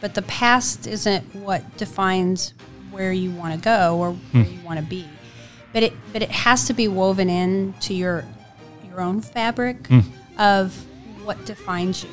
[0.00, 2.54] but the past isn't what defines
[2.90, 4.42] where you want to go or hmm.
[4.42, 5.06] where you want to be.
[5.72, 8.24] But it but it has to be woven into your
[8.84, 10.00] your own fabric hmm.
[10.38, 10.74] of
[11.24, 12.10] what defines you.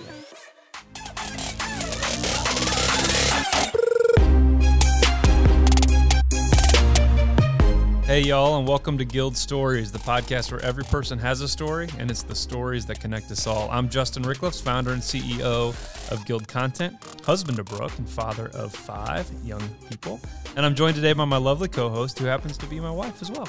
[8.18, 11.88] Hey, y'all, and welcome to Guild Stories, the podcast where every person has a story,
[12.00, 13.70] and it's the stories that connect us all.
[13.70, 15.70] I'm Justin Rickliffs, founder and CEO
[16.12, 20.20] of Guild Content, husband to Brooke, and father of five young people.
[20.56, 23.22] And I'm joined today by my lovely co host, who happens to be my wife
[23.22, 23.48] as well.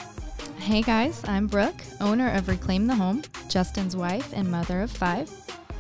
[0.58, 5.30] Hey guys, I'm Brooke, owner of Reclaim the Home, Justin's wife and mother of five.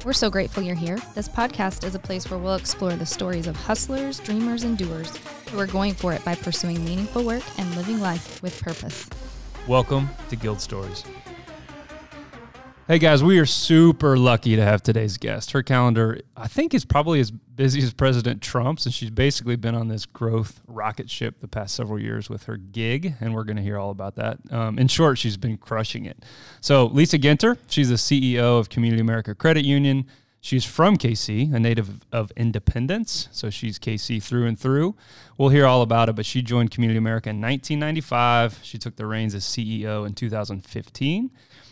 [0.04, 0.96] We're so grateful you're here.
[1.16, 5.12] This podcast is a place where we'll explore the stories of hustlers, dreamers, and doers
[5.50, 9.10] who are going for it by pursuing meaningful work and living life with purpose.
[9.66, 11.02] Welcome to Guild Stories.
[12.88, 15.50] Hey guys, we are super lucky to have today's guest.
[15.50, 19.74] Her calendar, I think, is probably as busy as President Trump's, and she's basically been
[19.74, 23.58] on this growth rocket ship the past several years with her gig, and we're going
[23.58, 24.38] to hear all about that.
[24.50, 26.24] Um, in short, she's been crushing it.
[26.62, 30.06] So, Lisa Ginter, she's the CEO of Community America Credit Union.
[30.40, 34.96] She's from KC, a native of Independence, so she's KC through and through.
[35.36, 38.60] We'll hear all about it, but she joined Community America in 1995.
[38.62, 41.30] She took the reins as CEO in 2015.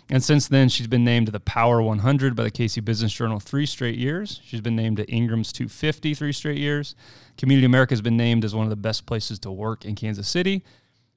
[0.09, 3.41] And since then, she's been named to the Power 100 by the KC Business Journal
[3.41, 4.41] three straight years.
[4.45, 6.95] She's been named to Ingram's 250 three straight years.
[7.37, 10.29] Community America has been named as one of the best places to work in Kansas
[10.29, 10.63] City.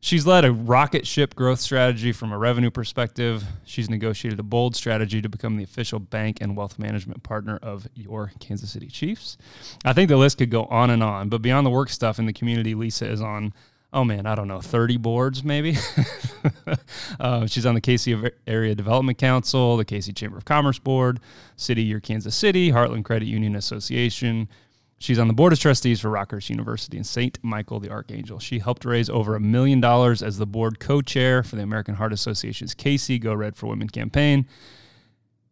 [0.01, 3.43] She's led a rocket ship growth strategy from a revenue perspective.
[3.65, 7.85] She's negotiated a bold strategy to become the official bank and wealth management partner of
[7.95, 9.37] your Kansas City Chiefs.
[9.83, 12.25] I think the list could go on and on, but beyond the work stuff in
[12.25, 13.53] the community, Lisa is on
[13.93, 15.77] oh man, I don't know, 30 boards maybe.
[17.19, 21.19] uh, she's on the KC Area Development Council, the KC Chamber of Commerce Board,
[21.55, 24.47] City Year Kansas City, Heartland Credit Union Association.
[25.01, 27.39] She's on the board of trustees for Rockhurst University and St.
[27.41, 28.37] Michael the Archangel.
[28.37, 31.95] She helped raise over a million dollars as the board co chair for the American
[31.95, 34.45] Heart Association's KC Go Red for Women campaign.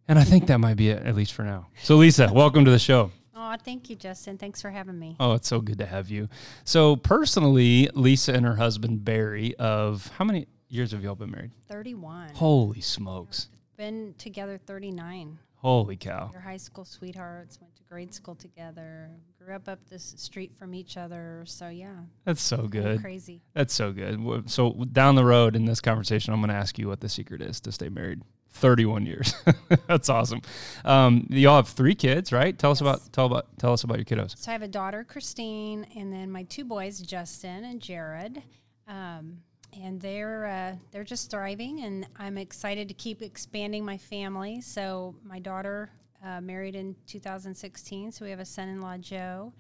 [0.10, 1.68] And I think that might be it, at least for now.
[1.82, 3.12] So, Lisa, welcome to the show.
[3.40, 4.38] Oh, thank you, Justin.
[4.40, 5.16] Thanks for having me.
[5.20, 6.28] Oh, it's so good to have you.
[6.64, 11.52] So, personally, Lisa and her husband Barry, of how many years have y'all been married?
[11.70, 12.30] 31.
[12.34, 13.50] Holy smokes.
[13.78, 15.38] Been together 39.
[15.58, 16.30] Holy cow.
[16.32, 20.74] Your high school sweethearts went to grade school together, grew up up the street from
[20.74, 21.44] each other.
[21.46, 21.94] So, yeah.
[22.26, 23.02] That's so good.
[23.02, 23.42] Crazy.
[23.54, 24.50] That's so good.
[24.50, 27.44] So, down the road in this conversation, I'm going to ask you what the secret
[27.44, 28.22] is to stay married.
[28.58, 29.34] 31 years.
[29.88, 30.42] That's awesome.
[30.86, 32.58] Um, y'all have three kids, right?
[32.58, 34.38] Tell us about tell about tell us about your kiddos.
[34.38, 38.42] So I have a daughter, Christine, and then my two boys, Justin and Jared.
[38.88, 39.38] Um,
[39.74, 44.62] and they're uh, they're just thriving, and I'm excited to keep expanding my family.
[44.62, 45.90] So my daughter
[46.26, 49.54] uh, married in 2016, so we have a son-in-law, Joe,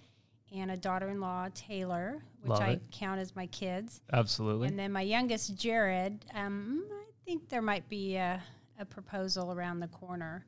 [0.53, 2.81] and a daughter-in-law, Taylor, which Love I it.
[2.91, 4.01] count as my kids.
[4.13, 4.69] Absolutely.
[4.69, 8.41] And then my youngest, Jared, um, I think there might be a,
[8.79, 10.45] a proposal around the corner.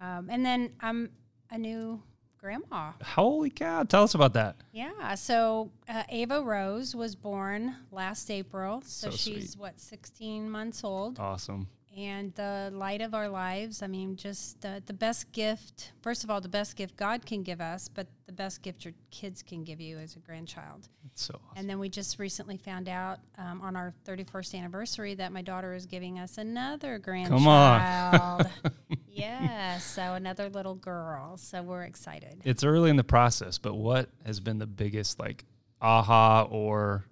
[0.00, 1.10] Um, and then I'm
[1.50, 2.02] a new
[2.38, 2.92] grandma.
[3.02, 3.84] Holy cow.
[3.84, 4.56] Tell us about that.
[4.72, 8.82] Yeah, so uh, Ava Rose was born last April.
[8.84, 9.60] So, So she's sweet.
[9.60, 11.18] what, 16 months old.
[11.18, 11.68] Awesome.
[11.96, 13.82] And the light of our lives.
[13.82, 15.92] I mean, just uh, the best gift.
[16.02, 18.94] First of all, the best gift God can give us, but the best gift your
[19.10, 20.88] kids can give you as a grandchild.
[21.04, 21.56] That's so awesome.
[21.56, 25.72] And then we just recently found out um, on our 31st anniversary that my daughter
[25.72, 27.40] is giving us another grandchild.
[27.40, 28.46] Come on.
[29.08, 31.36] yeah, so another little girl.
[31.36, 32.40] So we're excited.
[32.44, 35.44] It's early in the process, but what has been the biggest like
[35.80, 37.04] aha or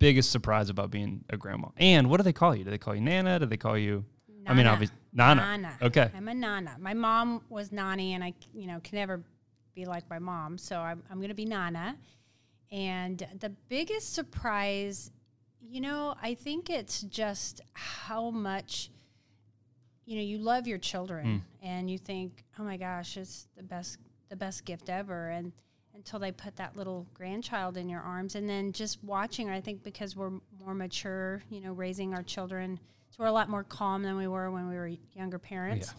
[0.00, 1.68] biggest surprise about being a grandma?
[1.76, 2.64] And what do they call you?
[2.64, 3.38] Do they call you Nana?
[3.38, 4.04] Do they call you
[4.46, 4.70] I mean Nana.
[4.70, 5.42] obviously Nana.
[5.42, 5.78] Nana.
[5.82, 6.10] Okay.
[6.16, 6.76] I'm a Nana.
[6.80, 9.22] My mom was Nani, and I, you know, can never
[9.74, 10.58] be like my mom.
[10.58, 11.96] So I'm, I'm going to be Nana.
[12.72, 15.10] And the biggest surprise,
[15.60, 18.90] you know, I think it's just how much,
[20.04, 21.26] you know, you love your children,
[21.60, 21.66] hmm.
[21.66, 23.98] and you think, oh my gosh, it's the best,
[24.28, 25.52] the best gift ever, and
[26.00, 29.52] until they put that little grandchild in your arms, and then just watching her.
[29.52, 30.32] I think because we're
[30.64, 32.80] more mature, you know, raising our children,
[33.10, 35.94] so we're a lot more calm than we were when we were younger parents.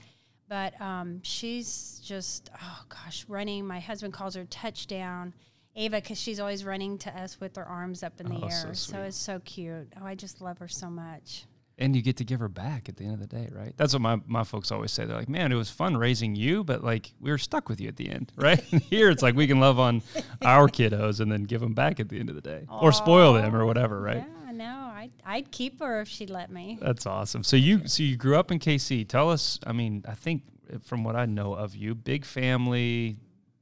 [0.50, 3.65] But um, she's just, oh gosh, running.
[3.65, 5.33] My husband calls her touchdown.
[5.75, 8.50] Ava, because she's always running to us with her arms up in the Oh, air.
[8.50, 8.98] So, sweet.
[9.00, 9.88] it's so cute.
[10.01, 11.45] Oh, I just love her so much.
[11.81, 13.74] And you get to give her back at the end of the day, right?
[13.75, 15.06] That's what my, my folks always say.
[15.06, 17.88] They're like, man, it was fun raising you, but like we were stuck with you
[17.88, 18.60] at the end, right?
[18.60, 20.04] Here it's like we can love on
[20.44, 23.33] our kiddos and then give them back at the end of the day or spoil
[23.33, 24.24] them or whatever, right?
[24.45, 26.78] Yeah, no, I'd, I'd keep her if she'd let me.
[26.80, 27.44] That's awesome.
[27.44, 29.07] So you so you grew up in KC.
[29.07, 33.18] Tell us, I mean, I think eh, from what I know of you, big family,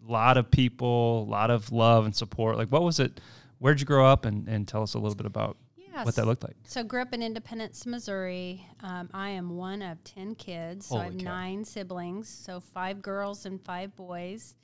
[0.08, 2.58] a lot of people, a lot of love and support.
[2.58, 3.22] Like, what was it?
[3.60, 4.26] Where'd you grow up?
[4.26, 5.58] And, and tell us a little bit about
[5.92, 6.06] Yes.
[6.06, 6.56] what that looked like.
[6.66, 8.66] So grew up in Independence, Missouri.
[8.82, 10.88] Um, I am one of ten kids.
[10.88, 11.24] So I have cow.
[11.24, 12.30] nine siblings.
[12.30, 14.56] So five girls and five boys.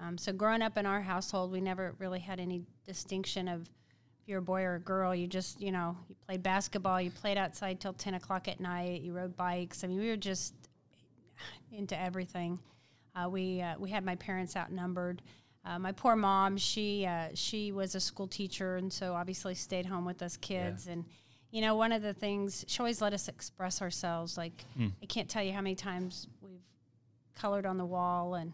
[0.00, 4.28] Um, so growing up in our household, we never really had any distinction of if
[4.28, 5.14] you're a boy or a girl.
[5.14, 9.02] You just, you know, you played basketball, you played outside till ten o'clock at night,
[9.02, 9.84] you rode bikes.
[9.84, 10.54] I mean, we were just
[11.70, 12.58] into everything.
[13.14, 15.22] Uh, we uh, we had my parents outnumbered.
[15.64, 19.86] Uh, my poor mom, she uh, she was a school teacher, and so obviously stayed
[19.86, 20.88] home with us kids.
[20.88, 21.04] And
[21.50, 24.36] you know, one of the things she always let us express ourselves.
[24.36, 24.64] Like
[25.02, 26.60] I can't tell you how many times we've
[27.34, 28.52] colored on the wall and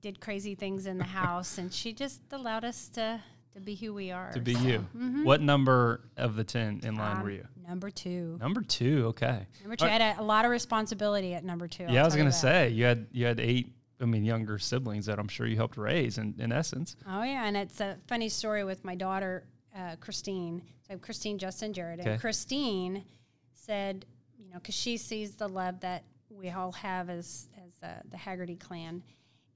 [0.00, 3.20] did crazy things in the house, and she just allowed us to
[3.56, 4.30] to be who we are.
[4.32, 4.86] To be So, you.
[5.24, 7.46] What number of the 10 in line um, were you?
[7.66, 8.36] Number two.
[8.38, 9.06] Number two.
[9.08, 9.46] Okay.
[9.62, 9.86] Number two.
[9.86, 11.84] I had a, a lot of responsibility at number two.
[11.84, 13.72] I'll yeah, I was gonna say you had you had eight.
[14.00, 16.18] I mean, younger siblings that I'm sure you helped raise.
[16.18, 19.44] In, in essence, Oh yeah, and it's a funny story with my daughter
[19.76, 20.62] uh, Christine.
[20.88, 22.12] So Christine, Justin, Jared, Okay.
[22.12, 23.04] and Christine
[23.52, 24.04] said,
[24.38, 28.16] you know, because she sees the love that we all have as as uh, the
[28.16, 29.02] Haggerty clan,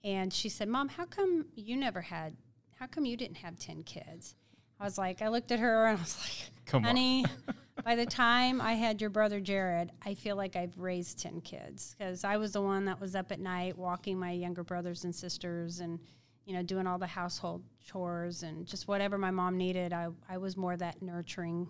[0.05, 2.35] and she said, "Mom, how come you never had?
[2.79, 4.35] How come you didn't have ten kids?"
[4.81, 6.97] I was like, I looked at her and I was like, Come on.
[6.97, 7.27] honey,
[7.85, 11.95] by the time I had your brother Jared, I feel like I've raised 10 kids
[11.99, 15.15] because I was the one that was up at night walking my younger brothers and
[15.15, 15.99] sisters and,
[16.45, 19.93] you know, doing all the household chores and just whatever my mom needed.
[19.93, 21.69] I, I was more that nurturing,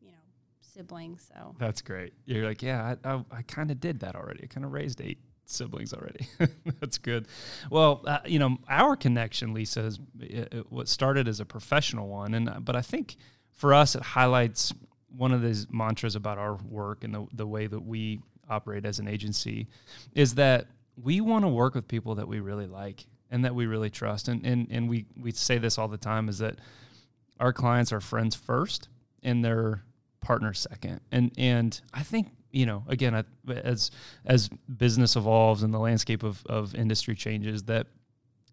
[0.00, 0.18] you know,
[0.60, 1.18] sibling.
[1.18, 2.12] So, that's great.
[2.26, 4.44] You're like, yeah, I, I, I kind of did that already.
[4.44, 6.26] I kind of raised eight siblings already.
[6.80, 7.28] that's good.
[7.70, 9.98] Well, uh, you know, our connection, Lisa, is
[10.68, 13.16] what started as a professional one, and uh, but I think
[13.50, 14.72] for us, it highlights
[15.16, 18.98] one of these mantras about our work and the the way that we operate as
[18.98, 19.66] an agency
[20.14, 20.66] is that
[21.02, 24.28] we want to work with people that we really like and that we really trust.
[24.28, 26.58] And and and we we say this all the time is that
[27.40, 28.88] our clients are friends first
[29.22, 29.82] and their
[30.20, 31.00] partners second.
[31.10, 33.90] And and I think you know again as
[34.24, 37.88] as business evolves and the landscape of of industry changes that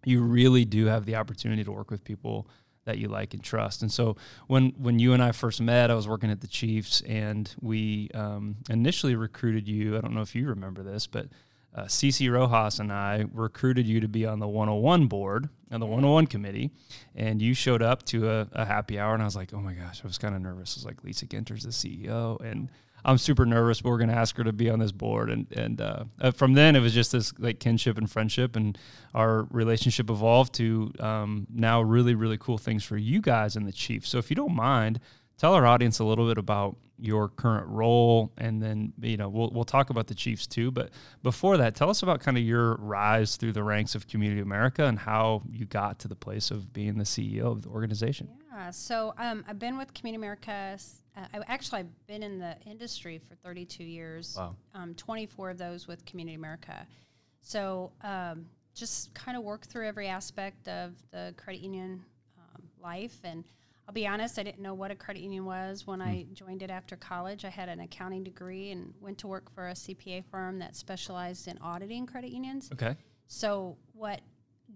[0.03, 2.47] you really do have the opportunity to work with people
[2.85, 3.81] that you like and trust.
[3.81, 4.15] And so
[4.47, 8.09] when when you and I first met, I was working at the Chiefs, and we
[8.13, 9.97] um, initially recruited you.
[9.97, 11.27] I don't know if you remember this, but
[11.73, 15.85] uh, Cece Rojas and I recruited you to be on the 101 board and the
[15.85, 16.71] 101 committee,
[17.15, 19.73] and you showed up to a, a happy hour, and I was like, oh my
[19.73, 20.75] gosh, I was kind of nervous.
[20.75, 22.69] I was like, Lisa Ginter's the CEO, and
[23.03, 25.29] I'm super nervous, but we're to ask her to be on this board.
[25.29, 28.77] And and uh, uh, from then, it was just this like kinship and friendship, and
[29.13, 33.71] our relationship evolved to um, now really really cool things for you guys and the
[33.71, 34.09] Chiefs.
[34.09, 34.99] So if you don't mind,
[35.37, 39.49] tell our audience a little bit about your current role, and then you know we'll
[39.49, 40.69] we'll talk about the Chiefs too.
[40.71, 40.91] But
[41.23, 44.85] before that, tell us about kind of your rise through the ranks of Community America
[44.85, 48.29] and how you got to the place of being the CEO of the organization.
[48.53, 48.69] yeah.
[48.69, 50.77] So um, I've been with Community America.
[51.15, 54.35] Uh, I actually I've been in the industry for 32 years.
[54.37, 54.55] Wow.
[54.73, 56.85] Um, 24 of those with Community America.
[57.41, 62.03] So um, just kind of work through every aspect of the credit union
[62.37, 63.19] um, life.
[63.23, 63.43] And
[63.87, 66.69] I'll be honest, I didn't know what a credit union was when I joined it
[66.69, 67.43] after college.
[67.43, 71.47] I had an accounting degree and went to work for a CPA firm that specialized
[71.47, 72.69] in auditing credit unions.
[72.71, 72.95] Okay.
[73.27, 74.21] So what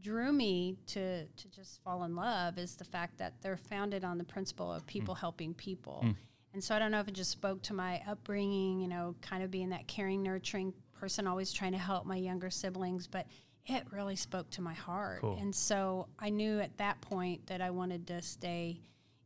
[0.02, 4.18] drew me to to just fall in love is the fact that they're founded on
[4.18, 6.06] the principle of people helping people.
[6.54, 9.44] And so I don't know if it just spoke to my upbringing, you know, kind
[9.44, 13.28] of being that caring, nurturing person, always trying to help my younger siblings, but
[13.66, 15.20] it really spoke to my heart.
[15.20, 15.38] Cool.
[15.42, 18.80] And so I knew at that point that I wanted to stay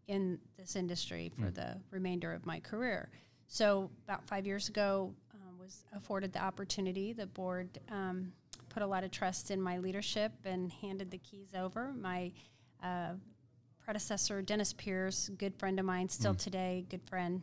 [0.07, 3.09] in this industry for the remainder of my career.
[3.47, 7.13] So about five years ago, um, was afforded the opportunity.
[7.13, 8.31] The board um,
[8.69, 11.91] put a lot of trust in my leadership and handed the keys over.
[11.99, 12.31] My
[12.83, 13.13] uh,
[13.83, 17.41] predecessor, Dennis Pierce, good friend of mine, still today, good friend.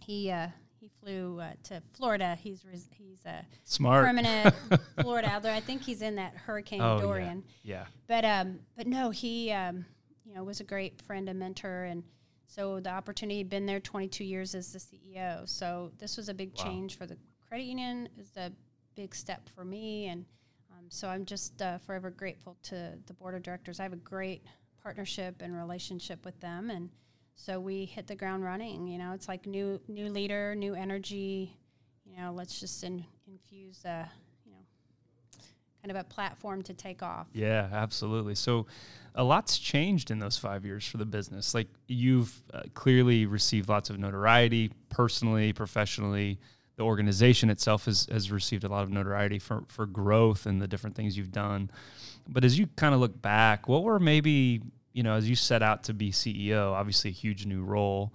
[0.00, 0.48] He uh,
[0.80, 2.36] he flew uh, to Florida.
[2.40, 4.04] He's res- he's a Smart.
[4.06, 4.54] permanent
[5.00, 5.54] Florida out there.
[5.54, 7.00] I think he's in that Hurricane Oh.
[7.00, 7.42] Dorian.
[7.62, 7.84] Yeah.
[8.06, 9.84] But um, but no, he um,
[10.24, 12.02] you know was a great friend and mentor, and
[12.46, 15.46] so the opportunity had been there 22 years as the CEO.
[15.48, 16.64] So this was a big Wow.
[16.64, 18.08] change for the credit union.
[18.18, 18.50] Is a
[18.94, 20.24] big step for me, and
[20.88, 23.80] so I'm just uh, forever grateful to the board of directors.
[23.80, 24.44] I have a great
[24.82, 26.90] partnership and relationship with them, and
[27.34, 28.86] so we hit the ground running.
[28.86, 31.56] You know, it's like new new leader, new energy.
[32.04, 34.08] You know, let's just in, infuse a
[34.44, 34.58] you know
[35.82, 37.26] kind of a platform to take off.
[37.32, 38.34] Yeah, absolutely.
[38.34, 38.66] So,
[39.14, 41.54] a lot's changed in those five years for the business.
[41.54, 46.38] Like you've uh, clearly received lots of notoriety, personally, professionally.
[46.78, 50.68] The organization itself has, has received a lot of notoriety for, for growth and the
[50.68, 51.70] different things you've done.
[52.28, 55.60] But as you kind of look back, what were maybe, you know, as you set
[55.60, 58.14] out to be CEO, obviously a huge new role,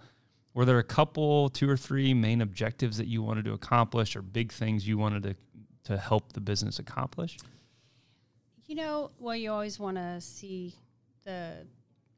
[0.53, 4.21] were there a couple, two or three main objectives that you wanted to accomplish or
[4.21, 5.35] big things you wanted to,
[5.83, 7.37] to help the business accomplish?
[8.65, 10.73] You know, well, you always want to see
[11.25, 11.67] the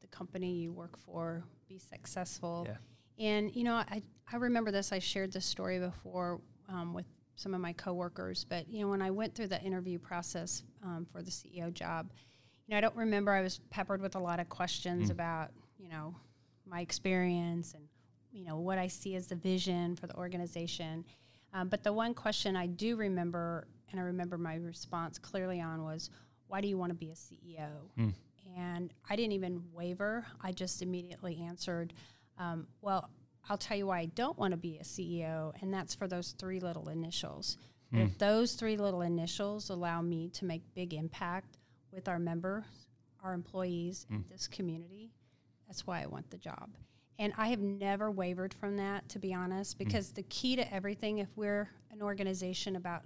[0.00, 2.68] the company you work for be successful.
[2.68, 2.76] Yeah.
[3.26, 4.00] And you know, I
[4.32, 4.92] I remember this.
[4.92, 7.06] I shared this story before um, with
[7.36, 8.44] some of my coworkers.
[8.44, 12.10] But you know, when I went through the interview process um, for the CEO job,
[12.66, 13.32] you know, I don't remember.
[13.32, 15.12] I was peppered with a lot of questions Mm.
[15.12, 16.14] about you know
[16.66, 17.84] my experience and
[18.32, 21.04] you know what I see as the vision for the organization.
[21.52, 25.84] Um, but the one question I do remember, and I remember my response clearly on
[25.84, 26.10] was,
[26.48, 28.12] "Why do you want to be a CEO?" Mm.
[28.56, 30.26] And I didn't even waver.
[30.40, 31.92] I just immediately answered,
[32.38, 33.10] um, "Well,
[33.48, 36.32] I'll tell you why I don't want to be a CEO, and that's for those
[36.32, 37.58] three little initials.
[37.92, 41.58] But If those three little initials allow me to make big impact
[41.92, 42.64] with our members,
[43.22, 44.16] our employees, hmm.
[44.16, 45.12] and this community,
[45.66, 46.70] that's why I want the job.
[47.18, 49.84] And I have never wavered from that, to be honest, hmm.
[49.84, 53.02] because the key to everything, if we're an organization about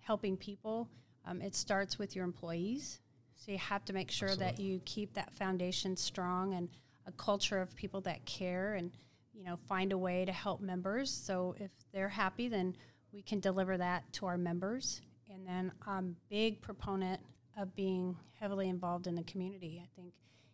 [0.00, 0.88] helping people,
[1.26, 3.00] um, it starts with your employees.
[3.36, 6.68] So you have to make sure that you keep that foundation strong and
[7.06, 8.90] a culture of people that care and
[9.38, 11.10] you know find a way to help members.
[11.10, 12.76] So if they're happy, then
[13.12, 15.00] we can deliver that to our members.
[15.32, 17.20] And then I'm big proponent
[17.56, 19.80] of being heavily involved in the community.
[19.82, 20.12] I think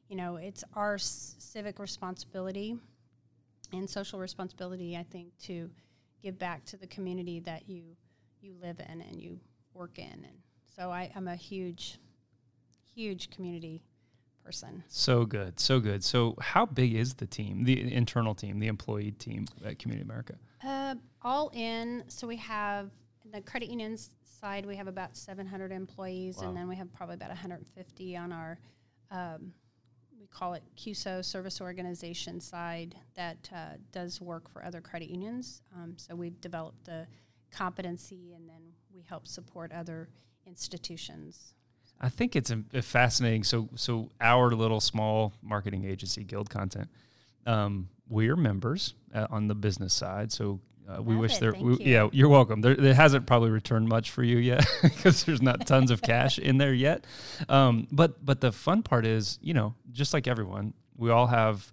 [0.09, 2.77] you know it's our civic responsibility
[3.73, 4.97] and social responsibility.
[4.97, 5.71] I think to
[6.23, 7.97] give back to the community that you
[8.43, 9.41] you live in and you
[9.73, 10.05] work in.
[10.13, 10.39] And
[10.77, 11.99] so I, I'm a huge,
[12.95, 13.81] huge community
[14.45, 14.83] person.
[14.89, 16.05] So good, so good.
[16.05, 20.35] So, how big is the team, the internal team, the employee team at Community America?
[20.63, 22.91] Uh, all in, so we have
[23.33, 24.67] the credit unions side.
[24.67, 26.49] We have about 700 employees, Wow.
[26.49, 28.59] and then we have probably about 150 on our.
[29.11, 29.53] Um,
[30.21, 35.63] we call it CUSO service organization side that uh, does work for other credit unions.
[35.75, 37.07] Um, so we've developed the
[37.51, 38.63] competency, and then
[38.95, 40.09] we help support other
[40.47, 41.55] institutions.
[42.05, 43.45] I think it's um, fascinating.
[43.45, 46.89] So, so our little small marketing agency, Guild Content,
[47.47, 50.31] um, we're members uh, on the business side.
[50.31, 51.41] So uh, we Love wish it.
[51.41, 51.55] there.
[51.55, 51.79] We, you.
[51.81, 52.61] Yeah, you're welcome.
[52.61, 56.39] There, it hasn't probably returned much for you yet because there's not tons of cash
[56.39, 57.07] in there yet.
[57.49, 61.73] Um, but but the fun part is, you know, just like everyone, we all have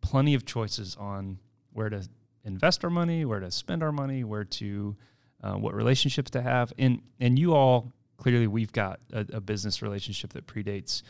[0.00, 1.40] plenty of choices on
[1.72, 2.08] where to
[2.44, 4.94] invest our money, where to spend our money, where to
[5.42, 9.82] uh, what relationships to have, and and you all clearly we've got a, a business
[9.82, 11.02] relationship that predates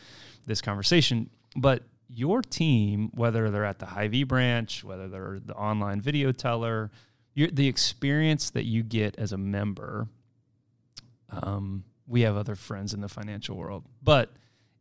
[0.45, 5.99] this conversation, but your team, whether they're at the Hy-Vee branch, whether they're the online
[6.01, 6.89] video teller,
[7.35, 10.07] the experience that you get as a member.
[11.29, 14.31] Um, we have other friends in the financial world, but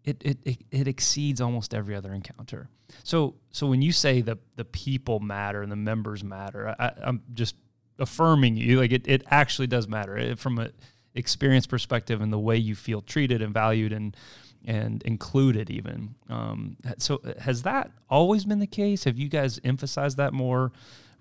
[0.05, 2.69] it, it, it, it exceeds almost every other encounter.
[3.03, 7.23] So so when you say the the people matter and the members matter, I, I'm
[7.35, 7.57] just
[7.99, 8.79] affirming you.
[8.79, 10.71] Like it, it actually does matter It- from a
[11.17, 14.17] experience perspective and the way you feel treated and valued and
[14.65, 16.15] and included even.
[16.29, 19.05] Um, so has that always been the case?
[19.05, 20.73] Have you guys emphasized that more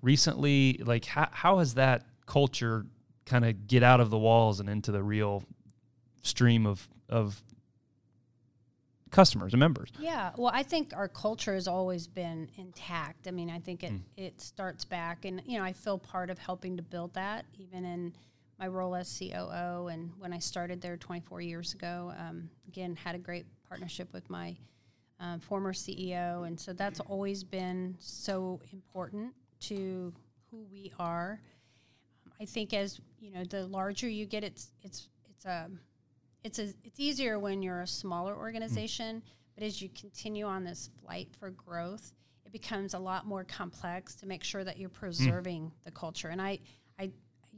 [0.02, 0.80] recently?
[0.84, 2.86] Like how how has that culture
[3.26, 5.44] kind of get out of the walls and into the real
[6.24, 7.42] stream of of
[9.12, 9.90] customers and members?
[10.00, 13.28] Yeah, well, I think our culture has always been intact.
[13.28, 14.02] I mean, I think it, Mm.
[14.18, 17.86] it starts back, and you know, I feel part of helping to build that, even
[17.86, 18.14] in
[18.60, 19.88] my role as COO.
[19.88, 24.30] And when I started there 24 years ago, um, again, had a great partnership with
[24.30, 24.56] my
[25.20, 30.14] um, former CEO, and so that's always been so important to
[30.52, 31.40] who we are.
[32.40, 35.70] I think as you know, the larger you get, it's it's it's a
[36.44, 39.24] it's a, it's easier when you're a smaller organization,
[39.56, 42.14] but as you continue on this flight for growth,
[42.46, 46.28] it becomes a lot more complex to make sure that you're preserving the culture.
[46.28, 46.60] And I,
[47.00, 47.10] I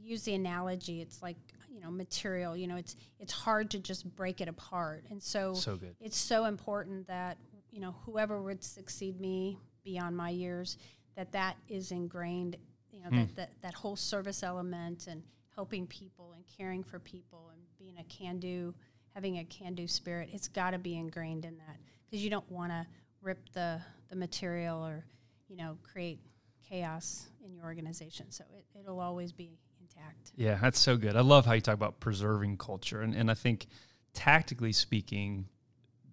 [0.08, 1.36] use the analogy, it's like
[1.70, 2.56] you know material.
[2.56, 5.94] You know, it's it's hard to just break it apart, and so So good.
[6.00, 7.38] it's so important that
[7.70, 10.78] you know whoever would succeed me beyond my years
[11.16, 12.56] that that is ingrained
[12.90, 13.34] you know that, hmm.
[13.34, 15.22] that that whole service element and
[15.54, 18.74] helping people and caring for people and being a can do
[19.14, 22.50] having a can do spirit it's got to be ingrained in that because you don't
[22.50, 22.86] want to
[23.22, 25.04] rip the the material or
[25.48, 26.20] you know create
[26.68, 29.58] chaos in your organization so it, it'll always be
[29.98, 31.16] intact Yeah, that's so good.
[31.16, 33.66] I love how you talk about preserving culture, and and I think
[34.14, 35.46] tactically speaking,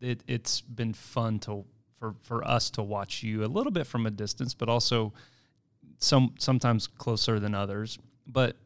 [0.01, 1.65] it it's been fun to
[2.00, 5.13] for for us to watch you a little bit from a distance, but also
[6.00, 7.98] some sometimes closer than others.
[8.27, 8.58] But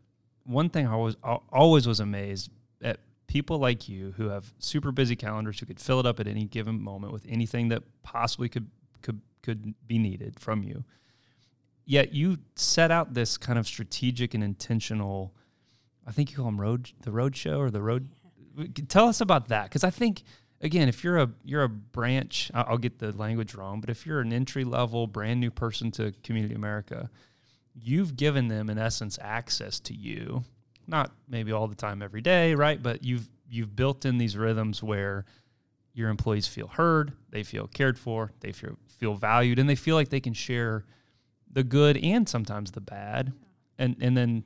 [0.44, 1.16] one thing I was
[1.52, 2.50] always was amazed
[2.82, 6.28] at people like you who have super busy calendars who could fill it up at
[6.28, 8.68] any given moment with anything that possibly could
[9.02, 10.84] could could be needed from you.
[11.90, 15.34] Yet you set out this kind of strategic and intentional.
[16.06, 18.10] I think you call them road the road show or the road.
[18.90, 20.22] Tell us about that because I think
[20.62, 24.20] again, if you're a you're a branch, I'll get the language wrong, but if you're
[24.20, 27.10] an entry level brand new person to Community America,
[27.74, 30.44] you've given them in essence access to you.
[30.86, 32.82] Not maybe all the time every day, right?
[32.84, 35.26] But you've you've built in these rhythms where
[35.96, 39.96] your employees feel heard, they feel cared for, they feel feel valued, and they feel
[39.96, 40.86] like they can share
[41.52, 43.34] the good and sometimes the bad.
[43.78, 44.44] And and then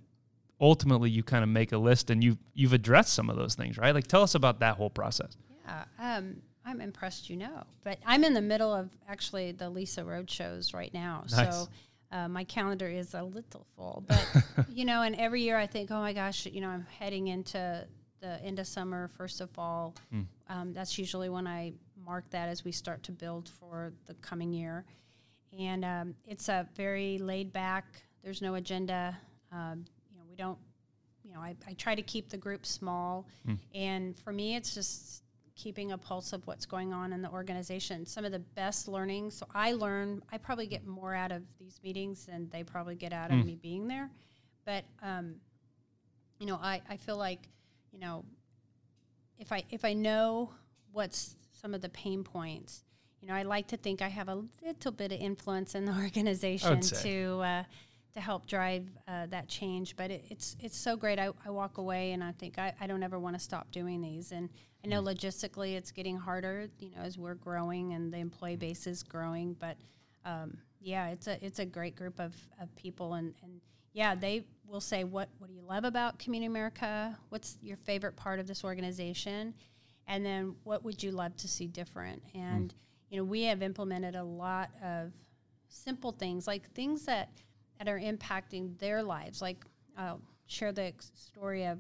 [0.62, 3.78] ultimately you kind of make a list and you you've addressed some of those things,
[3.78, 3.94] right?
[3.94, 5.38] Like tell us about that whole process.
[5.66, 7.64] Yeah, um, I'm impressed you know.
[7.84, 11.26] But I'm in the middle of actually the Lisa Road shows right now.
[11.32, 11.56] Nice.
[11.56, 11.68] So
[12.14, 14.04] uh, my calendar is a little full.
[14.08, 14.26] But,
[14.70, 17.88] you know, and every year I think, oh my gosh, you know, I'm heading into
[18.22, 19.96] the end of summer, first of fall.
[20.14, 20.26] Mm.
[20.48, 21.74] Um, that's usually when I
[22.06, 24.86] mark that as we start to build for the coming year.
[25.58, 27.86] And um, it's a very laid back,
[28.24, 29.18] there's no agenda.
[29.52, 30.58] Um, you know, we don't,
[31.24, 33.28] you know, I, I, try to keep the group small.
[33.48, 33.60] Mm.
[33.76, 35.24] And for me, it's just
[35.56, 38.06] keeping a pulse of what's going on in the organization.
[38.06, 39.30] Some of the best learning.
[39.32, 40.24] So I learn.
[40.32, 43.36] I probably get more out of these meetings than they probably get out mm.
[43.36, 43.48] of hmm.
[43.48, 44.10] me being there.
[44.66, 45.36] But um,
[46.40, 47.48] you know, I, I feel like
[47.92, 48.26] you know
[49.38, 50.52] if I if I know
[50.92, 52.84] what's some of the pain points,
[53.24, 55.94] you know, I like to think I have a little bit of influence in the
[56.04, 57.40] organization to.
[57.40, 57.64] Uh,
[58.14, 59.96] to help drive uh, that change.
[59.96, 61.18] But it, it's it's so great.
[61.18, 64.02] I, I walk away and I think I, I don't ever want to stop doing
[64.02, 64.32] these.
[64.32, 64.50] And
[64.86, 65.16] I know mm.
[65.16, 69.56] logistically it's getting harder, you know, as we're growing and the employee base is growing.
[69.60, 69.78] But
[70.26, 73.60] um, yeah, it's a it's a great group of, of people and, and
[73.94, 77.18] yeah, they will say what what do you love about Community America?
[77.30, 79.56] What's your favorite part of this organization?
[80.06, 82.22] And then what would you love to see different?
[82.36, 82.76] And mm.
[83.14, 85.12] You know, we have implemented a lot of
[85.68, 87.30] simple things like things that
[87.78, 89.40] that are impacting their lives.
[89.40, 89.64] Like
[89.96, 91.80] I'll share the story of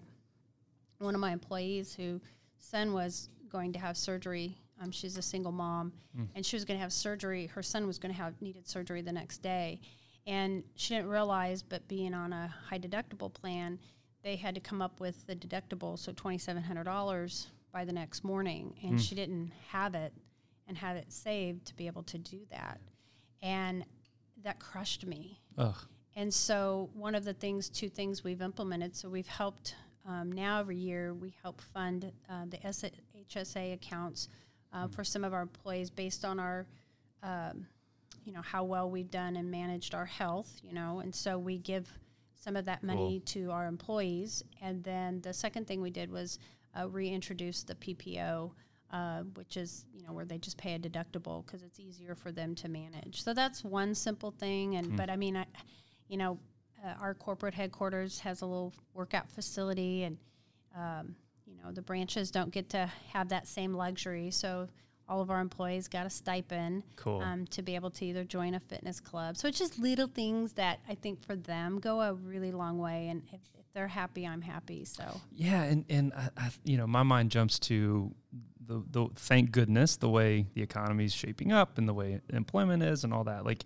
[1.00, 2.22] one of my employees who
[2.60, 4.56] son was going to have surgery.
[4.80, 6.28] Um, she's a single mom, mm.
[6.36, 7.48] and she was going to have surgery.
[7.48, 9.80] Her son was going to have needed surgery the next day,
[10.28, 11.63] and she didn't realize.
[11.63, 13.80] But being on a high deductible plan,
[14.24, 17.93] they had to come up with the deductible, so twenty seven hundred dollars by the
[17.93, 19.02] next morning, and mm.
[19.02, 20.13] she didn't have it
[20.74, 22.80] and have it saved to be able to do that,
[23.44, 23.86] and
[24.44, 25.40] that crushed me.
[25.58, 25.76] Ugh.
[26.16, 30.60] And so, one of the things, two things we've implemented, so we've helped um, now,
[30.60, 34.28] every year, we help fund uh, the HSA accounts
[34.74, 34.94] uh, mm.
[34.94, 36.66] for some of our employees based on our,
[37.22, 37.66] um,
[38.26, 41.58] you know, how well we've done and managed our health, you know, and so we
[41.58, 41.90] give
[42.36, 43.44] some of that money cool.
[43.44, 44.44] to our employees.
[44.62, 46.40] And then the second thing we did was
[46.78, 48.52] uh, reintroduce the PPO.
[48.93, 52.32] Uh, which is you know where they just pay a deductible because it's easier for
[52.32, 53.23] them to manage.
[53.23, 54.75] So that's one simple thing.
[54.75, 54.95] And mm.
[54.97, 55.47] but I mean, I,
[56.10, 56.38] you know,
[56.86, 60.15] uh, our corporate headquarters has a little workout facility, and
[60.77, 61.15] um,
[61.47, 64.29] you know the branches don't get to have that same luxury.
[64.29, 64.67] So
[65.10, 67.19] all of our employees got a stipend cool.
[67.21, 69.38] um, to be able to either join a fitness club.
[69.38, 73.08] So it's just little things that I think for them go a really long way.
[73.10, 74.86] And if, if they're happy, I'm happy.
[74.86, 78.13] So yeah, and and I, I, you know my mind jumps to
[78.65, 82.84] the the thank goodness the way the economy is shaping up and the way employment
[82.84, 83.45] is and all that.
[83.45, 83.65] Like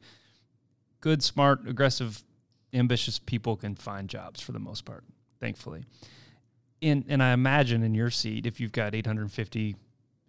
[1.02, 2.24] good, smart, aggressive
[2.74, 5.04] ambitious people can find jobs for the most part,
[5.40, 5.84] thankfully.
[6.82, 9.76] And and I imagine in your seat, if you've got 850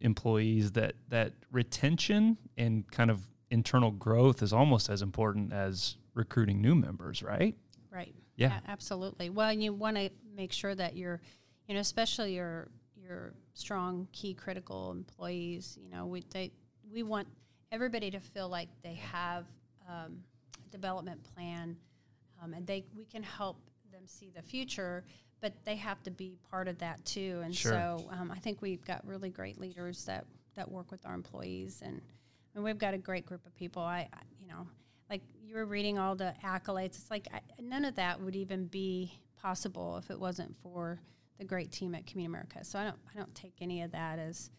[0.01, 6.61] employees, that that retention and kind of internal growth is almost as important as recruiting
[6.61, 7.55] new members, right?
[7.91, 8.15] Right.
[8.37, 8.49] Yeah.
[8.49, 9.31] yeah absolutely.
[9.31, 11.21] Well, you want to make sure that you're,
[11.67, 12.69] you know, especially your
[13.09, 15.79] your strong, key, critical employees.
[15.83, 16.53] You know, we they
[16.93, 17.27] we want
[17.73, 19.47] everybody to feel like they have
[19.89, 20.19] um,
[20.65, 21.77] a development plan
[22.43, 23.57] um, and they we can help
[23.93, 25.05] them see the future
[25.41, 27.73] but they have to be part of that too and sure.
[27.73, 31.83] so um, i think we've got really great leaders that that work with our employees
[31.85, 32.01] and
[32.55, 34.67] and we've got a great group of people i, I you know
[35.11, 38.67] like you were reading all the accolades it's like I, none of that would even
[38.67, 41.01] be possible if it wasn't for
[41.39, 44.19] the great team at community america so i don't i don't take any of that
[44.19, 44.51] as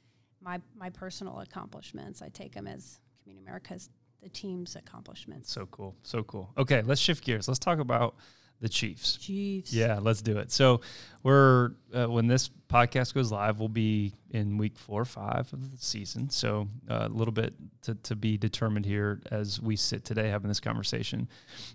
[0.41, 3.89] my my personal accomplishments i take them as community america's
[4.21, 5.51] the team's accomplishments.
[5.51, 5.95] So cool.
[6.03, 6.51] So cool.
[6.57, 7.47] Okay, let's shift gears.
[7.47, 8.15] Let's talk about
[8.61, 9.15] the Chiefs.
[9.15, 9.71] Chiefs.
[9.71, 10.51] Yeah, let's do it.
[10.51, 10.81] So
[11.23, 15.71] we're uh, when this podcast goes live, we'll be in week four or five of
[15.71, 16.29] the season.
[16.29, 20.49] So uh, a little bit to, to be determined here as we sit today having
[20.49, 21.29] this conversation.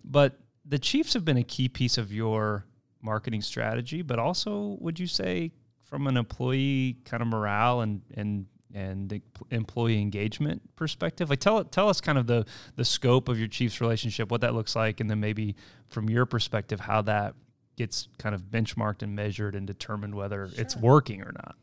[0.04, 2.66] But the Chiefs have been a key piece of your
[3.04, 5.52] marketing strategy, but also would you say
[5.84, 11.30] from an employee kind of morale and and and the employee engagement perspective?
[11.30, 12.44] Like tell tell us kind of the
[12.76, 15.54] the scope of your Chiefs relationship, what that looks like, and then maybe
[15.88, 17.34] from your perspective how that
[17.76, 20.60] gets kind of benchmarked and measured and determined whether sure.
[20.60, 21.56] it's working or not.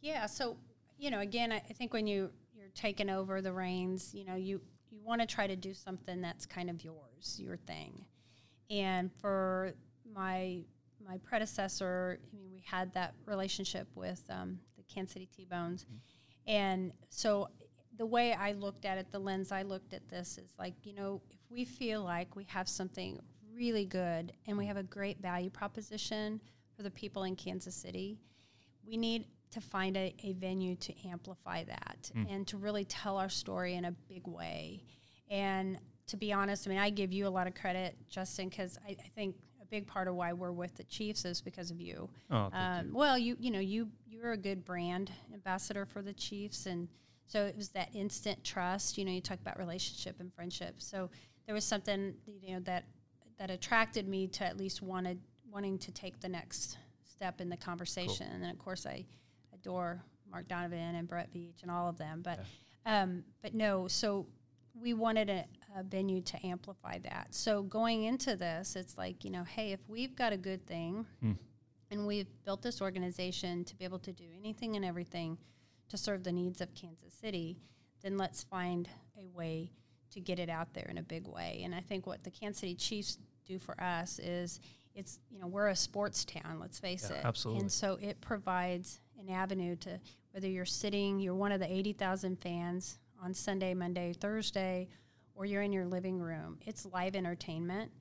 [0.00, 0.26] Yeah.
[0.26, 0.56] So
[0.98, 4.60] you know, again, I think when you you're taking over the reins, you know, you
[4.90, 8.04] you want to try to do something that's kind of yours, your thing.
[8.70, 9.74] And for
[10.14, 10.62] my
[11.06, 16.50] my predecessor, I mean, we had that relationship with um, the Kansas City T-Bones, mm-hmm.
[16.50, 17.48] and so
[17.98, 20.94] the way I looked at it, the lens I looked at this is like, you
[20.94, 23.20] know, if we feel like we have something
[23.54, 26.40] really good and we have a great value proposition
[26.76, 28.18] for the people in Kansas City,
[28.86, 32.26] we need to find a, a venue to amplify that mm.
[32.32, 34.82] and to really tell our story in a big way.
[35.30, 38.78] And to be honest, I mean, I give you a lot of credit, Justin, because
[38.86, 39.34] I, I, think
[39.66, 42.08] a big part of why we're with the Chiefs is because of you.
[42.30, 42.94] Oh, um, you.
[42.94, 46.88] Well, you you know you you're a good brand ambassador for the Chiefs, and
[47.26, 48.98] so it was that instant trust.
[48.98, 50.76] You know, you talk about relationship and friendship.
[50.78, 51.10] So
[51.46, 52.84] there was something you know that
[53.38, 55.18] that attracted me to at least wanted
[55.50, 58.26] wanting to take the next step in the conversation.
[58.26, 58.34] Cool.
[58.34, 59.04] And then of course I
[59.52, 62.20] adore Mark Donovan and Brett Beach and all of them.
[62.22, 62.40] But
[62.84, 63.02] yeah.
[63.02, 64.26] um, but no, so
[64.80, 67.28] we wanted a, a, venue to amplify that.
[67.30, 71.06] So going into this, it's like, you know, hey, if we've got a good thing
[71.20, 71.32] hmm.
[71.90, 75.38] and we've built this organization to be able to do anything and everything
[75.88, 77.58] to serve the needs of Kansas City,
[78.02, 79.70] then let's find a way
[80.10, 81.62] to get it out there in a big way.
[81.64, 84.60] And I think what the Kansas City Chiefs do for us is
[84.94, 87.24] it's, you know, we're a sports town, let's face yeah, it.
[87.24, 87.60] Absolutely.
[87.60, 90.00] And so it provides an avenue to
[90.32, 94.88] whether you're sitting, you're one of the 80,000 fans on Sunday, Monday, Thursday,
[95.36, 96.58] or you're in your living room.
[96.66, 97.92] It's live entertainment.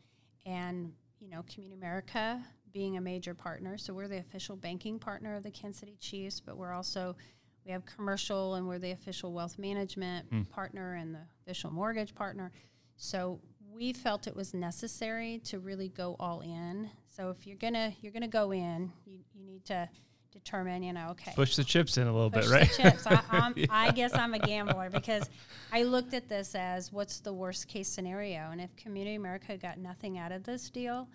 [0.46, 3.78] And, you know, Community America being a major partner.
[3.78, 7.16] So we're the official banking partner of the Kansas City Chiefs, but we're also,
[7.66, 10.50] we have commercial and we're the official wealth management mm.
[10.50, 12.52] partner and the official mortgage partner.
[12.98, 13.40] So
[13.74, 16.90] we felt it was necessary to really go all in.
[17.06, 19.90] So if you're gonna you're gonna go in, you, you need to
[20.36, 21.32] determine, you know, okay.
[21.34, 22.70] Push the chips in a little bit, right?
[22.72, 23.08] chips.
[23.08, 25.30] I, I, guess I'm a gambler because
[25.72, 29.78] I looked at this as what's the worst case scenario, and if Community America got
[29.78, 31.08] nothing out of this deal,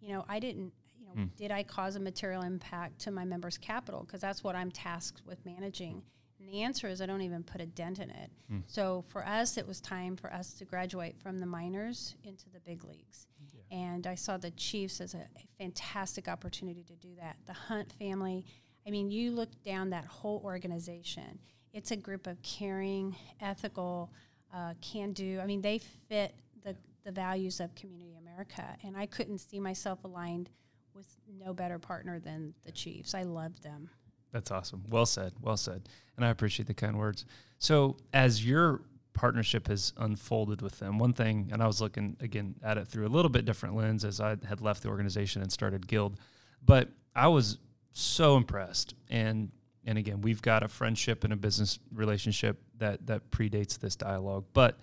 [0.00, 0.72] you know, I didn't.
[0.98, 1.36] You know, mm.
[1.36, 4.04] did I cause a material impact to my members' capital?
[4.06, 6.02] Because that's what I'm tasked with managing.
[6.42, 8.30] And the answer is I don't even put a dent in it.
[8.52, 8.62] Mm.
[8.66, 12.60] So for us, it was time for us to graduate from the minors into the
[12.60, 13.26] big leagues.
[13.54, 13.78] Yeah.
[13.78, 17.36] And I saw the Chiefs as a, a, fantastic opportunity to do that.
[17.46, 18.44] The Hunt family
[18.86, 21.38] I mean, you look down that whole organization,
[21.72, 24.10] it's a group of caring, ethical,
[24.52, 25.40] uh, can do.
[25.40, 28.64] I mean, they fit the, the values of Community America.
[28.84, 30.50] And I couldn't see myself aligned
[30.94, 31.06] with
[31.38, 33.14] no better partner than the Chiefs.
[33.14, 33.88] I love them.
[34.32, 34.82] That's awesome.
[34.88, 35.32] Well said.
[35.40, 35.88] Well said.
[36.16, 37.24] And I appreciate the kind words.
[37.58, 38.82] So, as your
[39.14, 43.06] partnership has unfolded with them, one thing, and I was looking again at it through
[43.06, 46.18] a little bit different lens as I had left the organization and started Guild,
[46.64, 47.58] but I was
[47.92, 48.94] so impressed.
[49.10, 49.50] And
[49.84, 54.44] and again, we've got a friendship and a business relationship that that predates this dialogue.
[54.52, 54.78] But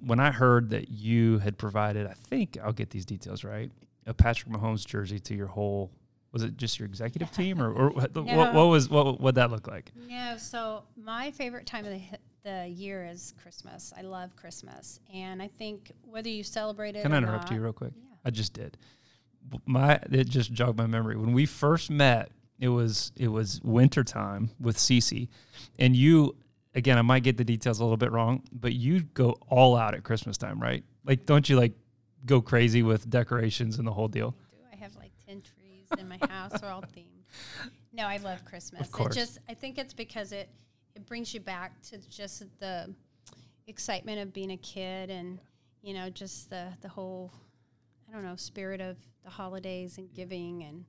[0.00, 3.70] when I heard that you had provided, I think I'll get these details right,
[4.06, 5.90] a Patrick Mahomes jersey to your whole
[6.32, 8.22] was it just your executive team or, or what, no.
[8.22, 9.90] what, what, was what would that look like?
[10.08, 12.00] No, so my favorite time of the,
[12.44, 13.92] the year is Christmas.
[13.96, 17.02] I love Christmas, and I think whether you celebrate it.
[17.02, 17.92] Can I interrupt not, you real quick?
[17.96, 18.14] Yeah.
[18.24, 18.76] I just did
[19.66, 22.30] my it just jogged my memory when we first met.
[22.58, 25.28] It was it was wintertime with Cece,
[25.78, 26.36] and you
[26.74, 26.98] again.
[26.98, 30.04] I might get the details a little bit wrong, but you go all out at
[30.04, 30.84] Christmas time, right?
[31.04, 31.72] Like, don't you like
[32.26, 34.34] go crazy with decorations and the whole deal?
[34.38, 34.62] I do.
[34.72, 37.06] I have like ten trees in my house, are all themed.
[37.92, 38.82] No, I love Christmas.
[38.82, 39.16] Of course.
[39.16, 40.48] It just I think it's because it
[40.94, 42.94] it brings you back to just the
[43.66, 45.38] excitement of being a kid and
[45.82, 47.32] you know just the the whole
[48.10, 50.84] I don't know spirit of the holidays and giving and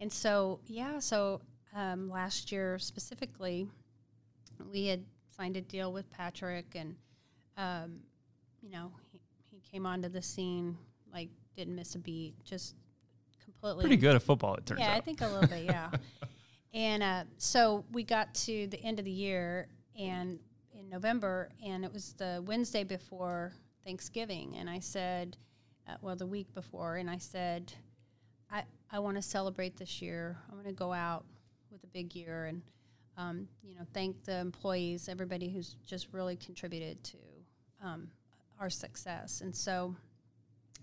[0.00, 1.40] and so yeah so
[1.74, 3.68] um, last year specifically
[4.72, 5.04] we had
[5.36, 6.96] signed a deal with patrick and
[7.56, 8.00] um,
[8.60, 10.76] you know he, he came onto the scene
[11.12, 12.74] like didn't miss a beat just
[13.44, 14.96] completely pretty good at football it turns yeah, out.
[14.96, 15.90] i think a little bit yeah.
[16.74, 20.38] And uh, so we got to the end of the year and
[20.78, 25.38] in november and it was the wednesday before thanksgiving and i said
[25.88, 27.72] uh, well, the week before, and I said,
[28.50, 30.38] I, I want to celebrate this year.
[30.48, 31.24] I'm going to go out
[31.70, 32.62] with a big year and,
[33.16, 37.18] um, you know, thank the employees, everybody who's just really contributed to
[37.82, 38.08] um,
[38.60, 39.40] our success.
[39.40, 39.94] And so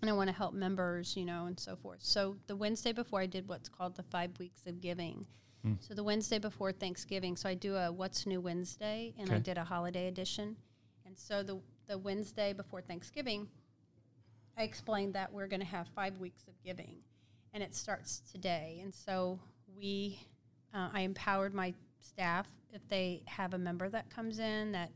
[0.04, 2.00] and I want to help members, you know, and so forth.
[2.02, 5.26] So the Wednesday before, I did what's called the five weeks of giving.
[5.66, 5.78] Mm.
[5.80, 9.58] So the Wednesday before Thanksgiving, so I do a What's New Wednesday, and I did
[9.58, 10.58] a holiday edition.
[11.06, 13.48] And so the the Wednesday before Thanksgiving,
[14.58, 16.98] I explained that we're going to have five weeks of giving,
[17.54, 18.80] and it starts today.
[18.84, 19.40] And so
[19.76, 20.20] we,
[20.74, 24.92] uh, I empowered my staff if they have a member that comes in that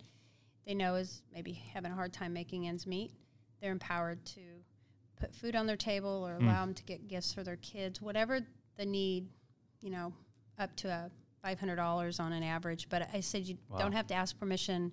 [0.65, 3.11] they know is maybe having a hard time making ends meet,
[3.61, 4.41] they're empowered to
[5.19, 6.43] put food on their table or Mm.
[6.43, 8.39] allow them to get gifts for their kids, whatever
[8.75, 9.27] the need,
[9.81, 10.13] you know,
[10.59, 11.09] up to a
[11.41, 12.89] five hundred dollars on an average.
[12.89, 13.77] But I said you Wow.
[13.79, 14.91] don't have to ask permission.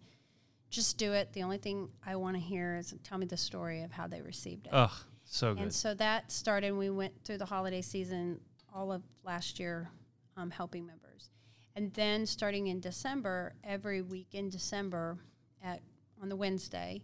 [0.74, 1.32] Just do it.
[1.32, 4.20] The only thing I want to hear is tell me the story of how they
[4.20, 4.70] received it.
[4.72, 4.90] Ugh,
[5.24, 5.62] so good.
[5.62, 6.72] And so that started.
[6.72, 8.40] We went through the holiday season
[8.74, 9.88] all of last year,
[10.36, 11.30] um, helping members,
[11.76, 15.16] and then starting in December, every week in December,
[15.62, 15.80] at
[16.20, 17.00] on the Wednesday,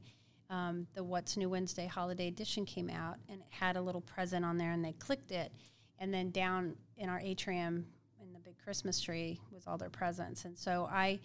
[0.49, 4.45] um, the What's New Wednesday Holiday Edition came out, and it had a little present
[4.45, 5.53] on there, and they clicked it,
[6.01, 7.87] and then down in our atrium
[8.21, 11.21] in the big Christmas tree was all their presents, and so I.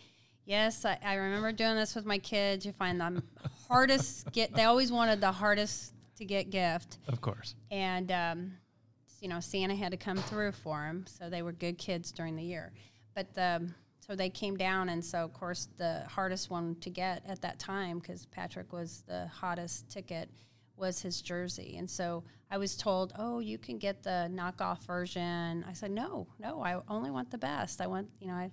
[0.45, 2.65] Yes, I, I remember doing this with my kids.
[2.65, 3.21] You find the
[3.67, 4.53] hardest get.
[4.53, 7.55] They always wanted the hardest to get gift, Of course.
[7.71, 8.51] and um,
[9.21, 12.35] you know Santa had to come through for them, so they were good kids during
[12.35, 12.71] the year.
[13.15, 13.67] But the
[13.99, 17.57] so they came down, and so of course the hardest one to get at that
[17.57, 20.29] time because Patrick was the hottest ticket
[20.77, 25.65] was his jersey, and so I was told, oh, you can get the knockoff version.
[25.67, 27.81] I said, no, no, I only want the best.
[27.81, 28.51] I want you know I.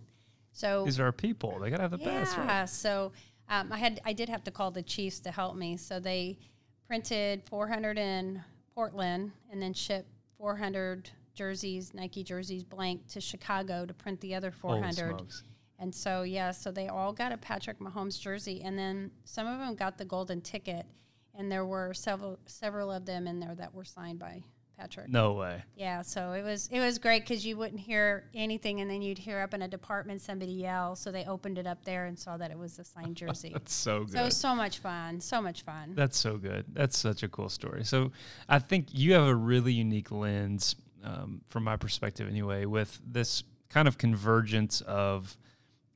[0.52, 1.58] So These are our people.
[1.58, 2.46] They gotta have the best, right?
[2.46, 2.64] yeah.
[2.66, 3.12] So
[3.48, 5.76] um, I had I did have to call the Chiefs to help me.
[5.76, 6.38] So they
[6.86, 8.42] printed 400 in
[8.74, 14.50] Portland and then shipped 400 jerseys, Nike jerseys, blank to Chicago to print the other
[14.50, 14.94] 400.
[14.94, 15.42] smokes.
[15.78, 19.58] And so yeah, so they all got a Patrick Mahomes jersey, and then some of
[19.58, 20.86] them got the golden ticket,
[21.34, 24.42] and there were several several of them in there that were signed by
[24.82, 25.08] Patrick.
[25.08, 25.62] No way.
[25.76, 29.18] Yeah, so it was it was great because you wouldn't hear anything, and then you'd
[29.18, 30.96] hear up in a department somebody yell.
[30.96, 33.50] So they opened it up there and saw that it was a signed jersey.
[33.52, 34.12] That's so good.
[34.12, 35.94] so it was so much fun, so much fun.
[35.94, 36.64] That's so good.
[36.72, 37.84] That's such a cool story.
[37.84, 38.10] So
[38.48, 43.44] I think you have a really unique lens, um, from my perspective anyway, with this
[43.68, 45.36] kind of convergence of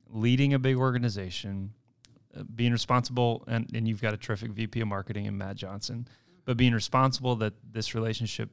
[0.09, 1.73] leading a big organization,
[2.37, 6.07] uh, being responsible, and, and you've got a terrific VP of marketing in Matt Johnson,
[6.45, 8.49] but being responsible that this relationship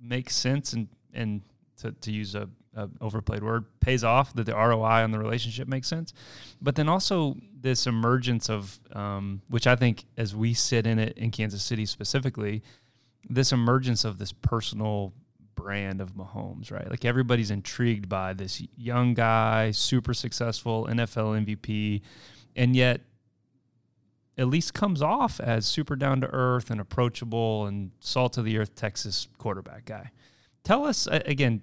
[0.00, 1.42] makes sense and, and
[1.78, 5.68] to, to use a, a overplayed word, pays off, that the ROI on the relationship
[5.68, 6.12] makes sense.
[6.60, 11.16] But then also this emergence of, um, which I think as we sit in it
[11.18, 12.62] in Kansas City specifically,
[13.28, 15.12] this emergence of this personal
[15.54, 16.88] brand of Mahomes, right?
[16.88, 22.02] Like everybody's intrigued by this young guy, super successful NFL MVP,
[22.54, 23.00] and yet
[24.38, 28.56] at least comes off as super down to earth and approachable and salt of the
[28.56, 30.10] earth Texas quarterback guy.
[30.62, 31.60] Tell us again,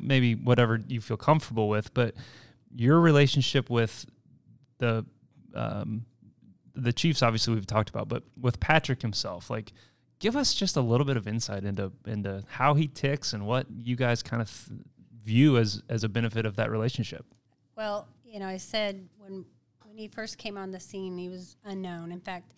[0.00, 2.14] maybe whatever you feel comfortable with, but
[2.74, 4.06] your relationship with
[4.78, 5.04] the
[5.54, 6.04] um,
[6.74, 9.72] the Chiefs, obviously we've talked about, but with Patrick himself, like
[10.18, 13.66] give us just a little bit of insight into into how he ticks and what
[13.70, 14.68] you guys kind of
[15.24, 17.24] view as as a benefit of that relationship.
[17.76, 19.44] Well, you know, I said when
[19.96, 22.12] when he first came on the scene, he was unknown.
[22.12, 22.52] In fact,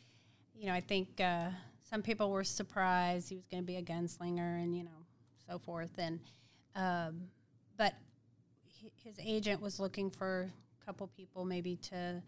[0.56, 1.50] you know, I think uh,
[1.88, 5.06] some people were surprised he was going to be a gunslinger and you know
[5.48, 5.92] so forth.
[5.98, 6.18] And
[6.74, 7.28] um,
[7.76, 7.94] but
[9.04, 10.50] his agent was looking for
[10.82, 12.20] a couple people maybe to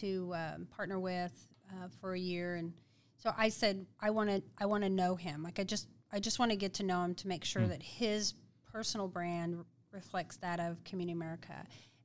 [0.00, 1.32] to um, partner with
[1.70, 2.74] uh, for a year, and
[3.16, 5.42] so I said I want to I want to know him.
[5.42, 7.82] Like I just I just want to get to know him to make sure that
[7.82, 8.34] his
[8.70, 11.54] personal brand reflects that of Community America.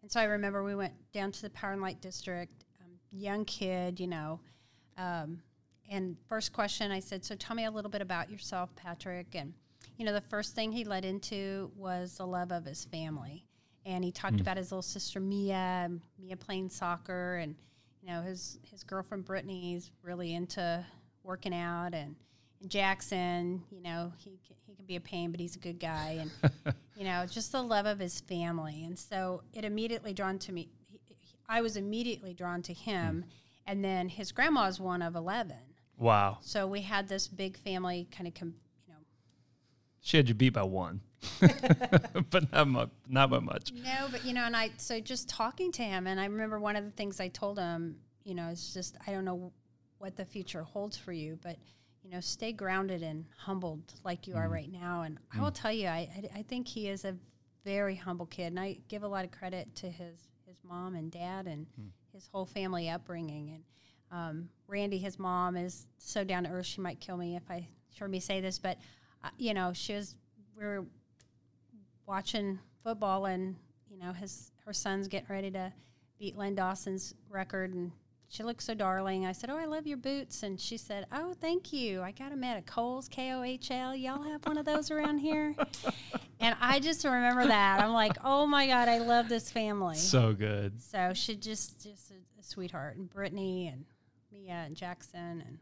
[0.02, 3.46] And so I remember we went down to the Power and Light District, um, young
[3.46, 4.40] kid, you know.
[4.98, 5.42] Um,
[5.90, 9.36] and first question I said, So tell me a little bit about yourself, Patrick.
[9.36, 9.54] And,
[9.98, 13.46] you know, the first thing he led into was the love of his family.
[13.86, 17.38] And he talked about his little sister, Mia, Mia playing soccer.
[17.38, 17.56] And,
[18.02, 20.86] you know, his, his girlfriend, Brittany's really into
[21.24, 21.94] working out.
[21.94, 22.16] And
[22.68, 26.20] Jackson, you know, he, he can be a pain, but he's a good guy.
[26.44, 28.84] And, you know, just the love of his family.
[28.86, 30.70] And so it immediately drawn to me.
[30.88, 31.16] he- he-
[31.48, 33.24] I was immediately drawn to him.
[33.24, 33.30] Hmm.
[33.70, 35.56] And then his grandma is one of 11.
[36.00, 38.54] Wow, So we had this big family kind of, com-
[38.88, 39.00] you know,
[40.02, 41.02] she had you beat by one,
[42.30, 43.72] but not much, not by much.
[43.74, 46.76] no, but you know, and I, so just talking to him, and I remember one
[46.76, 49.52] of the things I told him, you know, it's just, I don't know
[49.98, 51.58] what the future holds for you, but,
[52.08, 55.02] you know, stay grounded and humbled like you are right now.
[55.02, 57.14] And I will tell you, I, I, I think he is a
[57.66, 58.48] very humble kid.
[58.48, 61.66] And I give a lot of credit to his, his mom and dad and
[62.14, 63.50] his whole family upbringing.
[63.50, 63.64] And,
[64.10, 66.66] um, Randi, his mom, is so down to earth.
[66.66, 67.68] She might kill me if I
[68.00, 68.78] heard me say this, but
[69.24, 70.16] uh, you know, she was
[70.58, 70.86] we were
[72.06, 73.56] watching football, and
[73.90, 75.74] you know, his her son's getting ready to
[76.20, 77.92] beat Len Dawson's record, and
[78.30, 79.26] she looked so darling.
[79.26, 82.02] I said, "Oh, I love your boots," and she said, "Oh, thank you.
[82.02, 83.96] I got them at a Kohl's, K O H L.
[83.96, 85.56] Y'all have one of those around here?"
[86.40, 87.82] and I just remember that.
[87.82, 90.82] I'm like, "Oh my God, I love this family." So good.
[90.82, 93.86] So she just just a, a sweetheart, and Brittany and
[94.32, 95.58] Mia and Jackson and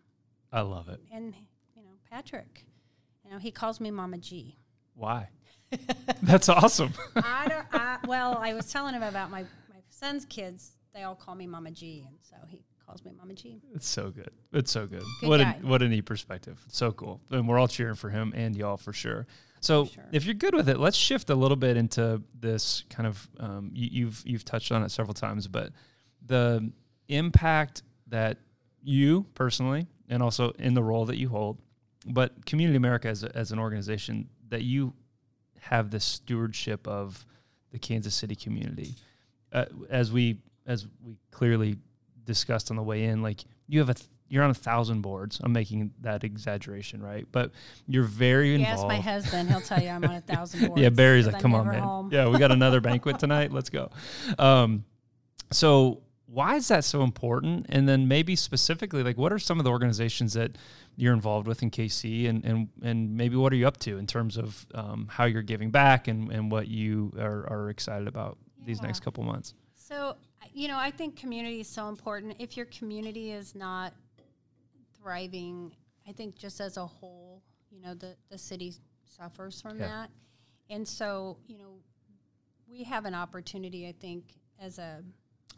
[0.52, 1.00] I love it.
[1.12, 1.34] and
[1.76, 2.66] you know Patrick.
[3.24, 4.58] You know he calls me Mama G.
[4.96, 5.30] Why?
[6.22, 6.94] That's awesome.
[7.16, 7.66] I don't.
[7.74, 10.75] I, well, I was telling him about my my son's kids.
[10.96, 13.62] They all call me Mama G, and so he calls me Mama G.
[13.74, 14.32] It's so good.
[14.54, 15.04] It's so good.
[15.20, 15.60] Good what guy.
[15.62, 16.58] a what a neat perspective.
[16.70, 17.20] So cool.
[17.32, 19.28] And we're all cheering for him and y'all for sure.
[19.60, 20.06] So sure.
[20.14, 23.72] if you're good with it, let's shift a little bit into this kind of um,
[23.74, 25.72] you, you've you've touched on it several times, but
[26.26, 26.72] the
[27.10, 28.38] impact that
[28.82, 31.60] you personally and also in the role that you hold,
[32.06, 34.94] but Community America as a, as an organization that you
[35.60, 37.26] have this stewardship of
[37.72, 38.94] the Kansas City community.
[39.52, 41.78] Uh, as we as we clearly
[42.26, 45.40] discussed on the way in, like you have a th- you're on a thousand boards.
[45.44, 47.28] I'm making that exaggeration, right?
[47.32, 47.52] But
[47.88, 48.80] you're very You involved.
[48.80, 50.82] ask my husband; he'll tell you I'm on a thousand boards.
[50.82, 51.82] Yeah, Barry's like, I'm come on, man.
[51.84, 53.52] home." Yeah, we got another banquet tonight.
[53.52, 53.92] Let's go.
[54.40, 54.84] Um,
[55.52, 57.68] so why is that so important?
[57.70, 60.58] And then maybe specifically, like, what are some of the organizations that
[60.96, 64.08] you're involved with in KC, and and and maybe what are you up to in
[64.08, 68.38] terms of um, how you're giving back and and what you are, are excited about
[68.66, 69.54] these next couple months?
[69.76, 70.16] So,
[70.56, 72.36] you know, I think community is so important.
[72.40, 73.94] If your community is not
[75.02, 75.76] thriving,
[76.08, 77.42] I think just as a whole,
[77.72, 78.74] you know, the, the city
[79.06, 79.88] suffers from Yeah.
[79.88, 80.10] that.
[80.70, 81.76] And so, you know,
[82.70, 84.24] we have an opportunity, I think,
[84.60, 85.04] as a,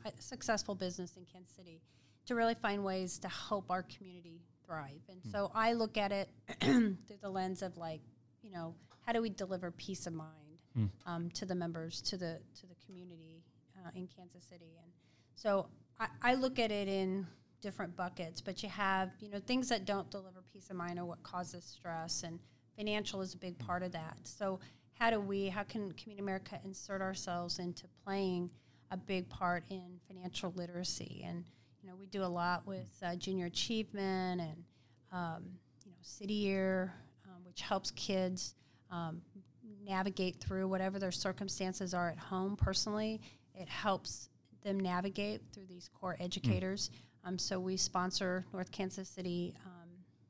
[0.06, 1.82] a successful business in Kansas City
[2.26, 5.00] to really find ways to help our community thrive.
[5.10, 6.30] And so I look at it
[6.62, 8.02] through the lens of like,
[8.42, 10.32] you know, how do we deliver peace of mind
[10.78, 10.90] Mm.
[11.08, 13.42] um, to the members, to the to the community
[13.88, 14.78] uh, in Kansas City?
[14.82, 14.92] And
[15.36, 15.68] so
[16.00, 17.26] I, I look at it in
[17.62, 21.06] different buckets, but you have, you know, things that don't deliver peace of mind or
[21.06, 22.40] what causes stress, and
[22.76, 24.18] financial is a big part of that.
[24.24, 24.60] So
[24.94, 28.50] how do we, how can Community America insert ourselves into playing
[28.92, 31.24] a big part in financial literacy?
[31.26, 31.44] And
[31.82, 34.64] you know, we do a lot with uh, junior achievement and
[35.12, 35.44] um,
[35.86, 36.94] you know, City Year,
[37.26, 38.56] um, which helps kids
[38.92, 39.22] um,
[39.86, 43.22] navigate through whatever their circumstances are at home personally.
[43.60, 44.30] It helps
[44.64, 46.92] them navigate through these core educators.
[47.24, 49.90] Um, so we sponsor North Kansas City um,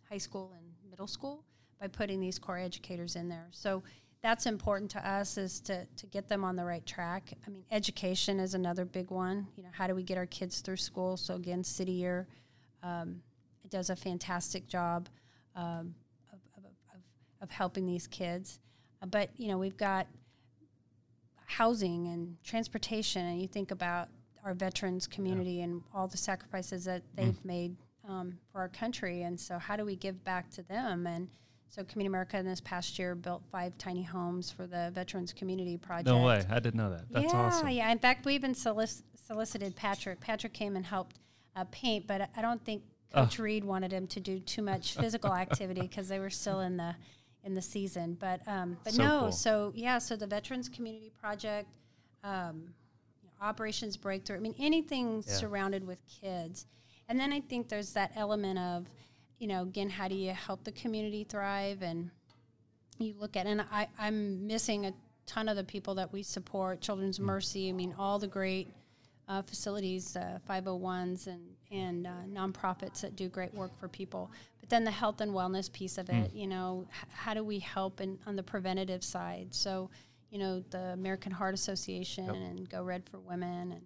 [0.09, 1.43] High School and Middle School
[1.79, 3.47] by putting these core educators in there.
[3.51, 3.83] So
[4.23, 7.33] that's important to us is to, to get them on the right track.
[7.45, 9.47] I mean, education is another big one.
[9.55, 11.17] You know, how do we get our kids through school?
[11.17, 12.27] So again, City Year
[12.83, 13.21] um,
[13.63, 15.09] it does a fantastic job
[15.55, 15.93] um,
[16.31, 16.63] of, of,
[16.93, 17.01] of,
[17.41, 18.59] of helping these kids.
[19.01, 20.07] Uh, but you know, we've got
[21.47, 24.09] housing and transportation, and you think about
[24.45, 27.75] our veterans community and all the sacrifices that they've made
[28.07, 31.07] um, for our country, and so how do we give back to them?
[31.07, 31.27] And
[31.69, 35.75] so, Community America in this past year built five tiny homes for the veterans community
[35.77, 36.07] project.
[36.07, 37.05] No way, I didn't know that.
[37.11, 37.69] That's yeah, awesome.
[37.69, 40.21] Yeah, In fact, we even solic- solicited Patrick.
[40.21, 41.19] Patrick came and helped
[41.55, 42.83] uh, paint, but I don't think
[43.13, 43.23] Oh.
[43.23, 46.75] Coach Reid wanted him to do too much physical activity because they were still in
[46.75, 46.93] the
[47.47, 48.15] in the season.
[48.19, 49.31] But um, but So no, cool.
[49.31, 51.67] so yeah, so the Veterans Community Project,
[52.23, 52.73] um,
[53.23, 54.35] you know, Operations Breakthrough.
[54.37, 55.33] I mean, anything Yeah.
[55.33, 56.67] surrounded with kids,
[57.07, 58.85] and then I think there's that element of,
[59.39, 62.11] you know, again, how do you help the community thrive and
[62.99, 64.93] you look at and I, I'm missing a
[65.25, 68.73] ton of the people that we support, Children's Mercy, I mean all the great
[69.27, 74.31] uh, facilities, uh, 501s and, and uh, nonprofits that do great work for people.
[74.59, 77.59] But then the health and wellness piece of it, you know, h- how do we
[77.59, 79.47] help in, on the preventative side?
[79.53, 79.89] So,
[80.31, 82.35] you know, the American Heart Association Yep.
[82.35, 83.81] and Go Red for Women and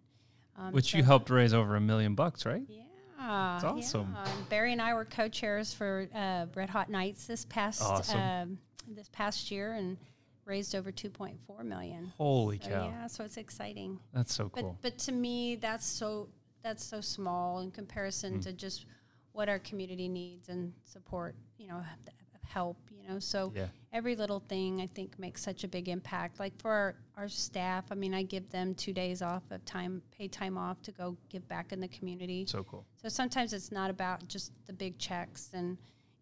[0.58, 2.62] um, Which you helped raise over a million bucks, right?
[2.67, 2.82] yeah,
[3.17, 4.13] That's awesome.
[4.15, 4.32] yeah.
[4.32, 8.19] And Barry and I were co-chairs for uh, Red Hot Nights this past Awesome.
[8.19, 9.97] um, this past year and
[10.45, 12.11] raised over 2.4 million.
[12.17, 13.99] Holy So, cow, yeah, so it's exciting.
[14.13, 14.77] that's so cool.
[14.81, 16.29] but to me, that's so
[16.63, 18.43] that's so small in comparison Mm.
[18.43, 18.85] to just
[19.31, 21.35] what our community needs and support.
[21.57, 21.81] You know,
[22.43, 22.77] help.
[22.91, 26.39] You know, so yeah, every little thing I think makes such a big impact.
[26.39, 30.01] Like for our, our staff, I mean, I give them two days off of time,
[30.11, 32.45] paid time off to go give back in the community.
[32.45, 32.85] so cool.
[33.01, 35.77] So sometimes it's not about just the big checks and,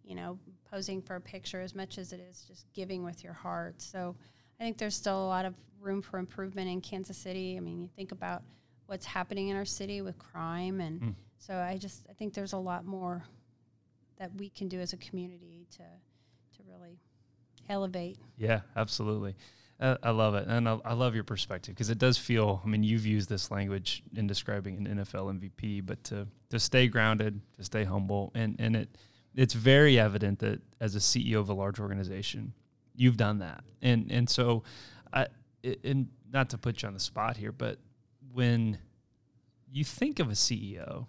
[0.09, 0.37] you know,
[0.69, 3.81] posing for a picture as much as it is just giving with your heart.
[3.81, 4.15] So
[4.59, 7.55] I think there's still a lot of room for improvement in Kansas City.
[7.55, 8.41] I mean, you think about
[8.87, 11.15] what's happening in our city with crime and Mm.
[11.37, 13.23] so I just I think there's a lot more
[14.17, 15.83] that we can do as a community to
[16.57, 16.99] to really
[17.69, 18.17] elevate.
[18.37, 19.35] Yeah, absolutely.
[19.79, 22.61] Uh, I love it, and I, I love your perspective because it does feel.
[22.65, 26.87] I mean, you've used this language in describing an NFL MVP, but to to stay
[26.89, 28.89] grounded, to stay humble, and and it
[29.35, 32.53] it's very evident that as a CEO of a large organization,
[32.95, 34.63] you've done that, and and so,
[35.13, 35.27] I
[35.83, 37.79] and not to put you on the spot here, but
[38.33, 38.77] when
[39.71, 41.07] you think of a CEO,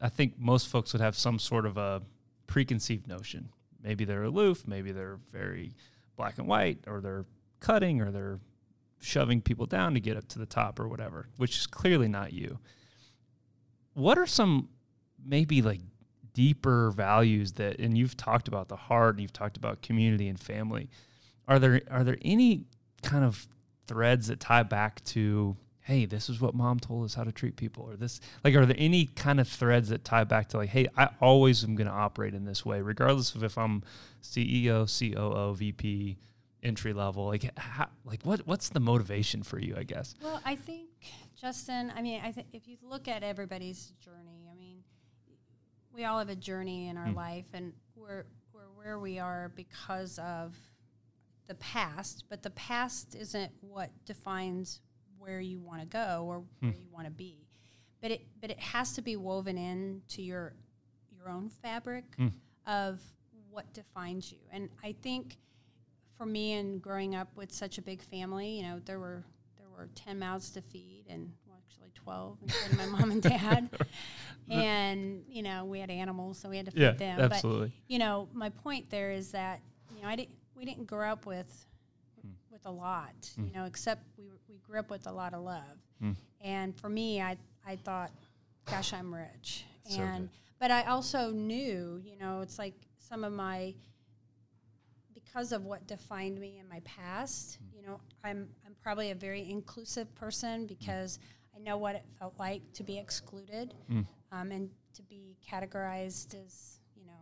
[0.00, 2.02] I think most folks would have some sort of a
[2.46, 3.48] preconceived notion.
[3.82, 5.74] Maybe they're aloof, maybe they're very
[6.16, 7.24] black and white, or they're
[7.60, 8.38] cutting or they're
[9.00, 12.32] shoving people down to get up to the top or whatever, which is clearly not
[12.32, 12.58] you.
[13.94, 14.68] What are some
[15.24, 15.80] maybe like
[16.34, 20.38] deeper values that and you've talked about the heart, and you've talked about community and
[20.38, 20.88] family.
[21.48, 22.66] Are there are there any
[23.02, 23.46] kind of
[23.86, 27.56] threads that tie back to hey, this is what mom told us how to treat
[27.56, 30.70] people or this like are there any kind of threads that tie back to like
[30.70, 33.82] hey, I always am going to operate in this way regardless of if I'm
[34.22, 36.18] CEO, COO, VP,
[36.62, 40.54] entry level like how, like what what's the motivation for you i guess well i
[40.54, 40.88] think
[41.40, 44.46] justin i mean i think if you look at everybody's journey
[45.94, 47.16] we all have a journey in our mm.
[47.16, 50.56] life and we're we're where we are because of
[51.48, 54.80] the past but the past isn't what defines
[55.18, 56.44] where you want to go or mm.
[56.60, 57.46] where you want to be
[58.00, 60.54] but it but it has to be woven into your
[61.10, 62.32] your own fabric mm.
[62.66, 63.00] of
[63.50, 65.36] what defines you and i think
[66.22, 69.24] for me and growing up with such a big family, you know, there were
[69.58, 71.32] there were ten mouths to feed, and
[71.92, 73.68] actually twelve, including my mom and dad.
[74.50, 77.20] and you know, we had animals, so we had to feed yeah, them.
[77.20, 77.68] Absolutely.
[77.68, 79.60] But you know, my point there is that
[79.94, 81.66] you know, I didn't we didn't grow up with
[82.26, 82.30] mm.
[82.50, 83.48] with a lot, mm.
[83.48, 85.78] you know, except we we grew up with a lot of love.
[86.02, 86.16] Mm.
[86.40, 87.36] And for me, I
[87.66, 88.12] I thought,
[88.68, 90.30] gosh, I'm rich, so and good.
[90.58, 93.74] but I also knew, you know, it's like some of my
[95.14, 97.76] because of what defined me in my past, mm.
[97.80, 101.18] you know, I'm I'm probably a very inclusive person because
[101.54, 104.06] I know what it felt like to be excluded mm.
[104.30, 107.12] um, and to be categorized as you know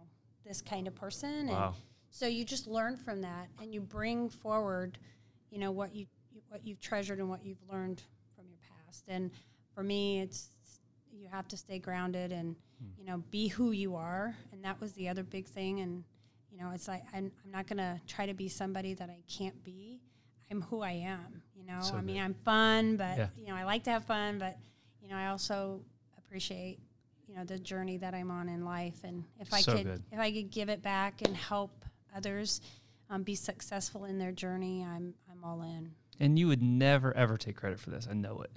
[0.45, 1.49] this kind of person.
[1.49, 1.69] Wow.
[1.69, 1.75] And
[2.11, 4.99] so you just learn from that and you bring forward,
[5.51, 6.07] you know, what you
[6.49, 8.03] what you've treasured and what you've learned
[8.35, 9.05] from your past.
[9.09, 9.31] And
[9.75, 10.51] for me, it's
[11.13, 12.99] you have to stay grounded and mm.
[12.99, 14.37] you know be who you are.
[14.53, 16.05] And that was the other big thing and
[16.51, 19.23] you know, it's like I'm, I'm not going to try to be somebody that I
[19.29, 20.01] can't be.
[20.51, 21.43] I'm who I am.
[21.71, 23.27] Know, so I mean, I'm fun, but yeah.
[23.37, 24.59] you know, I like to have fun, but
[25.03, 25.81] you know, I also
[26.19, 26.81] appreciate
[27.29, 30.03] you know the journey that I'm on in life, and if I could, good.
[30.11, 32.61] if I could give it back and help others
[33.09, 35.93] um, be successful in their journey, I'm I'm all in.
[36.19, 38.09] And you would never ever take credit for this.
[38.11, 38.51] I know it,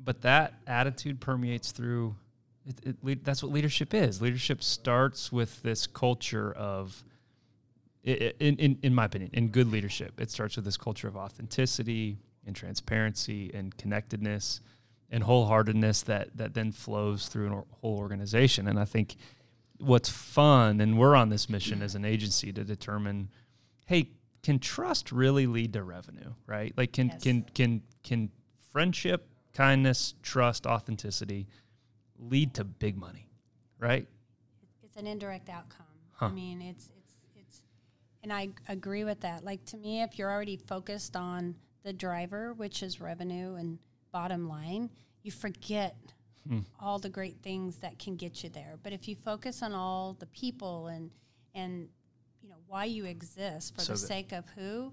[0.00, 2.16] but that attitude permeates through.
[2.66, 4.20] It, it, that's what leadership is.
[4.20, 7.02] Leadership starts with this culture of
[8.04, 12.18] in, in, in my opinion, in good leadership, it starts with this culture of authenticity
[12.48, 14.60] and transparency and connectedness
[15.10, 18.66] and wholeheartedness that that then flows through a whole organization.
[18.66, 19.16] And I think
[19.78, 23.30] what's fun, and we're on this mission as an agency to determine,
[23.86, 24.10] hey,
[24.42, 26.32] can trust really lead to revenue?
[26.46, 26.74] Right?
[26.76, 27.22] Like, can yes.
[27.22, 28.30] can can can
[28.72, 31.46] friendship, kindness, trust, authenticity
[32.18, 33.28] lead to big money?
[33.78, 34.08] Right?
[34.82, 35.86] It's an indirect outcome.
[36.12, 36.26] Huh.
[36.26, 37.62] I mean, it's it's it's,
[38.22, 39.44] and I agree with that.
[39.44, 43.78] Like to me, if you're already focused on the driver, which is revenue and
[44.12, 44.90] bottom line,
[45.22, 45.96] you forget
[46.48, 46.60] hmm.
[46.80, 48.76] all the great things that can get you there.
[48.82, 51.10] But if you focus on all the people and
[51.54, 51.88] and
[52.42, 54.92] you know why you exist for so the sake of who,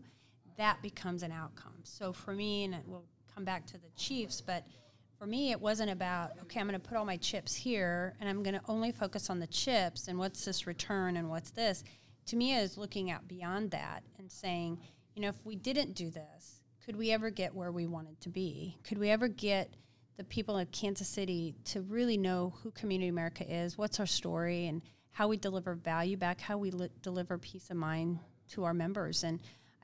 [0.57, 1.75] that becomes an outcome.
[1.83, 4.65] So for me, and we'll come back to the Chiefs, but
[5.19, 8.27] for me, it wasn't about, okay, I'm going to put all my chips here and
[8.27, 11.83] I'm going to only focus on the chips and what's this return and what's this
[12.27, 14.79] to me is looking out beyond that and saying,
[15.15, 16.54] you know, if we didn't do this,
[16.85, 18.77] could we ever get where we wanted to be?
[18.83, 19.73] Could we ever get
[20.17, 24.67] the people of Kansas City to really know who Community America is, what's our story,
[24.67, 28.19] and how we deliver value back, how we li- deliver peace of mind
[28.49, 29.23] to our members.
[29.23, 29.39] And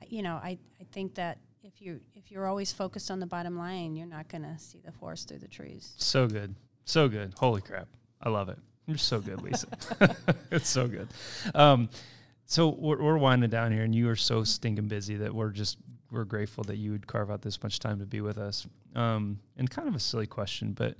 [0.08, 3.58] you know, I, I think that if you if you're always focused on the bottom
[3.58, 5.94] line, you're not going to see the forest through the trees.
[5.96, 7.34] So good, so good.
[7.36, 7.88] Holy crap,
[8.22, 8.58] I love it.
[8.86, 9.66] You're so good, Lisa.
[10.50, 11.08] it's so good.
[11.54, 11.88] Um,
[12.46, 15.78] so we're, we're winding down here, and you are so stinking busy that we're just
[16.12, 18.66] we're grateful that you would carve out this much time to be with us.
[18.94, 20.96] Um, and kind of a silly question, but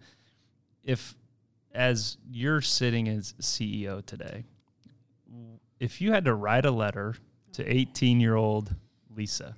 [0.83, 1.15] if
[1.75, 4.45] as you're sitting as CEO today,
[5.79, 7.15] if you had to write a letter
[7.53, 8.75] to 18 year old
[9.15, 9.55] Lisa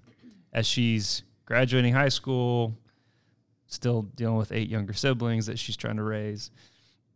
[0.52, 2.76] as she's graduating high school,
[3.66, 6.50] still dealing with eight younger siblings that she's trying to raise,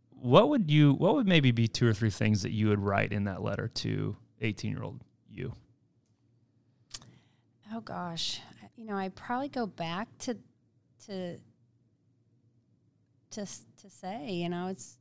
[0.09, 3.11] what would you, what would maybe be two or three things that you would write
[3.11, 5.53] in that letter to 18 year old you?
[7.73, 8.41] Oh gosh,
[8.75, 10.37] you know, I probably go back to
[11.05, 11.37] to
[13.31, 14.97] to to say, you know, it's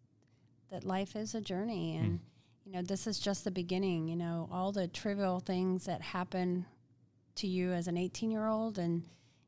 [0.71, 2.21] that life is a journey, and
[2.65, 4.09] you know, this is just the beginning.
[4.09, 6.67] You know, all the trivial things that happen
[7.37, 9.03] to you as an 18 year old, and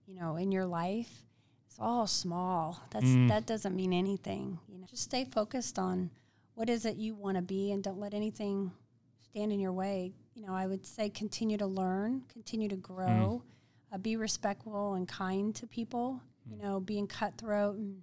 [0.07, 1.23] you know, in your life,
[1.67, 2.81] it's all small.
[2.91, 3.29] That's Mm.
[3.29, 4.59] that doesn't mean anything.
[4.69, 6.11] You know, just stay focused on
[6.55, 8.73] what is it you want to be, and don't let anything
[9.21, 10.15] stand in your way.
[10.35, 13.43] You know, I would say continue to learn, continue to grow,
[13.93, 16.21] uh, be respectful and kind to people.
[16.51, 18.03] You know, being cutthroat and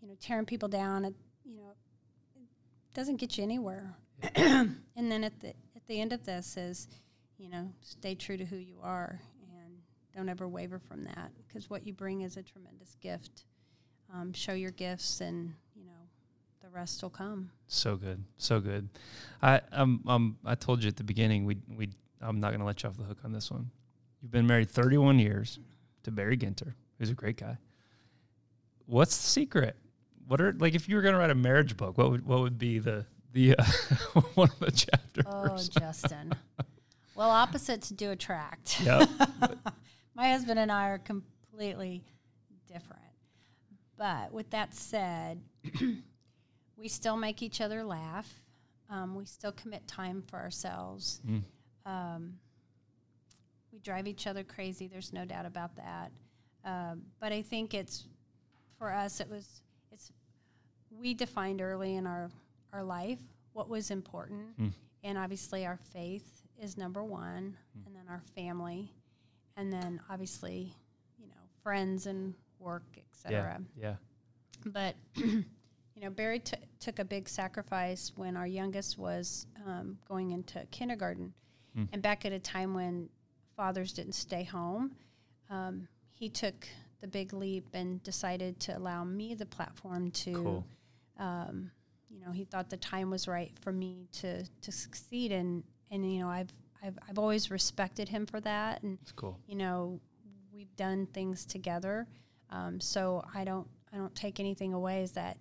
[0.00, 1.04] you know tearing people down.
[1.04, 1.14] It,
[1.44, 1.74] you know,
[2.36, 3.96] it doesn't get you anywhere.
[4.34, 6.88] and then at the at the end of this is,
[7.38, 9.20] you know, stay true to who you are
[9.52, 9.74] and
[10.14, 13.44] don't ever waver from that because what you bring is a tremendous gift.
[14.14, 15.54] Um, show your gifts and
[16.62, 17.50] the rest will come.
[17.66, 18.88] So good, so good.
[19.42, 21.90] I um um I told you at the beginning we we
[22.20, 23.70] I'm not gonna let you off the hook on this one.
[24.20, 25.58] You've been married 31 years
[26.04, 27.58] to Barry Ginter, who's a great guy.
[28.86, 29.76] What's the secret?
[30.28, 31.98] What are like if you were gonna write a marriage book?
[31.98, 33.64] What would what would be the the uh,
[34.34, 35.24] one of the chapters?
[35.26, 36.32] Oh, Justin.
[37.14, 38.80] well, opposites do attract.
[38.84, 39.08] Yep.
[40.14, 42.04] My husband and I are completely
[42.70, 43.00] different.
[43.96, 45.40] But with that said,
[46.76, 48.28] we still make each other laugh.
[48.90, 51.20] Um, we still commit time for ourselves.
[51.26, 51.42] Mm.
[51.86, 52.34] Um,
[53.72, 54.86] we drive each other crazy.
[54.86, 56.12] There's no doubt about that.
[56.64, 58.04] Um, but I think it's
[58.78, 59.20] for us.
[59.20, 60.12] It was it's
[60.90, 62.30] we defined early in our
[62.72, 63.18] our life
[63.52, 64.72] what was important, Mm.
[65.04, 67.56] and obviously our faith is number one,
[67.86, 68.92] and then our family,
[69.56, 70.72] and then obviously
[71.18, 73.60] you know friends and work, etc.
[73.76, 73.82] yeah.
[73.82, 73.94] Yeah.
[74.66, 74.94] But
[76.02, 80.66] you know, Barry t- took a big sacrifice when our youngest was um, going into
[80.72, 81.32] kindergarten,
[81.78, 81.88] Mm.
[81.92, 83.08] and back at a time when
[83.56, 84.94] fathers didn't stay home,
[85.48, 86.68] um, he took
[87.00, 90.32] the big leap and decided to allow me the platform to.
[90.34, 90.64] Cool.
[91.18, 91.70] Um,
[92.10, 96.12] you know, he thought the time was right for me to to succeed, and and
[96.12, 99.38] you know, I've I've I've always respected him for that, and cool.
[99.46, 99.98] you know,
[100.52, 102.06] we've done things together.
[102.50, 105.02] Um, so I don't I don't take anything away.
[105.02, 105.38] Is that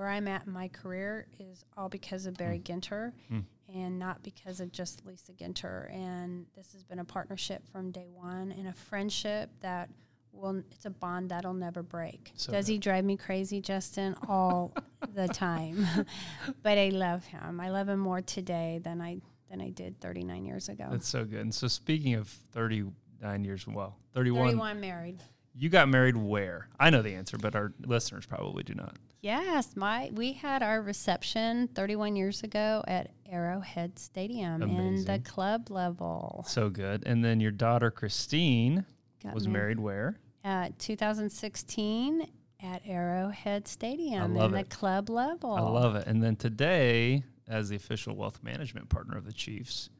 [0.00, 3.44] where I'm at in my career is all because of Barry Ginter, Mm.
[3.74, 5.92] and not because of just Lisa Ginter.
[5.94, 9.90] And this has been a partnership from day one and a friendship that
[10.32, 12.32] will it's a bond that'll never break.
[12.34, 12.72] So Does good.
[12.72, 14.14] he drive me crazy, Justin?
[14.26, 14.72] All
[15.14, 15.86] the time,
[16.62, 17.60] but I love him.
[17.60, 19.20] I love him more today than I
[19.50, 20.86] than I did 39 years ago.
[20.90, 21.40] That's so good.
[21.40, 25.22] And so speaking of 39 years, well, 31, 31 married.
[25.54, 26.68] you got married where?
[26.78, 28.96] I know the answer, but our listeners probably do not.
[29.22, 35.70] Yes, my we had our reception 31 years ago at Arrowhead Stadium in the club
[35.70, 36.44] level.
[36.48, 37.02] So good.
[37.06, 38.84] And then your daughter Christine
[39.22, 40.18] Got was married where?
[40.44, 42.26] uh, 2016
[42.62, 44.70] at Arrowhead Stadium in the it.
[44.70, 45.52] club level.
[45.52, 46.06] I love it.
[46.06, 49.90] And then today, as the official wealth management partner of the Chiefs,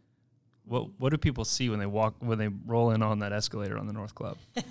[0.71, 3.77] what what do people see when they walk when they roll in on that escalator
[3.77, 4.39] on the North Club?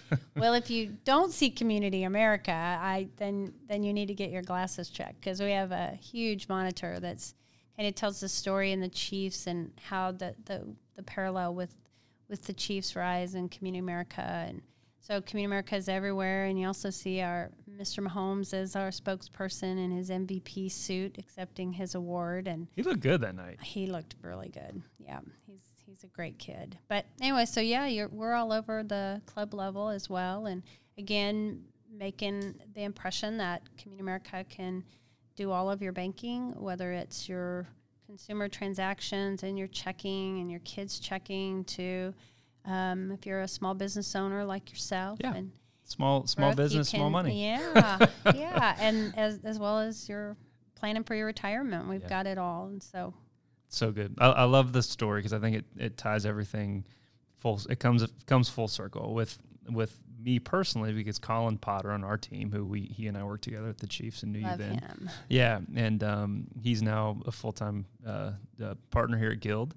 [0.36, 4.42] well, if you don't see Community America, I then then you need to get your
[4.42, 7.34] glasses checked because we have a huge monitor that's
[7.74, 10.66] kind of tells the story and the Chiefs and how the the,
[10.96, 11.74] the parallel with
[12.28, 14.60] with the Chiefs rise and Community America and
[15.00, 18.06] so Community America is everywhere and you also see our Mr.
[18.06, 23.20] Mahomes as our spokesperson in his MVP suit accepting his award and He looked good
[23.22, 23.60] that night.
[23.62, 24.82] he looked really good.
[24.98, 26.78] Yeah, he's he's a great kid.
[26.88, 30.62] But anyway, so yeah, you're, we're all over the club level as well, and
[30.98, 34.84] again, making the impression that Community America can
[35.34, 37.66] do all of your banking, whether it's your
[38.06, 42.14] consumer transactions and your checking and your kids checking to.
[42.64, 45.34] Um, if you're a small business owner like yourself, Yeah.
[45.34, 45.52] and
[45.84, 47.42] Small small you business, small money.
[47.44, 50.36] Yeah, yeah, and as as well as your
[50.76, 52.08] planning for your retirement, we've Yeah.
[52.08, 53.12] got it all, and so
[53.68, 54.14] So good.
[54.18, 56.84] I, I love this story because I think it, it ties everything
[57.38, 57.60] full.
[57.68, 59.36] It comes it comes full circle with
[59.68, 63.44] with me personally because Colin Potter on our team, who we he and I worked
[63.44, 64.78] together at the Chiefs and knew love you then.
[64.78, 65.10] him.
[65.28, 69.74] Yeah, and um, he's now a full time uh, uh, partner here at Guild,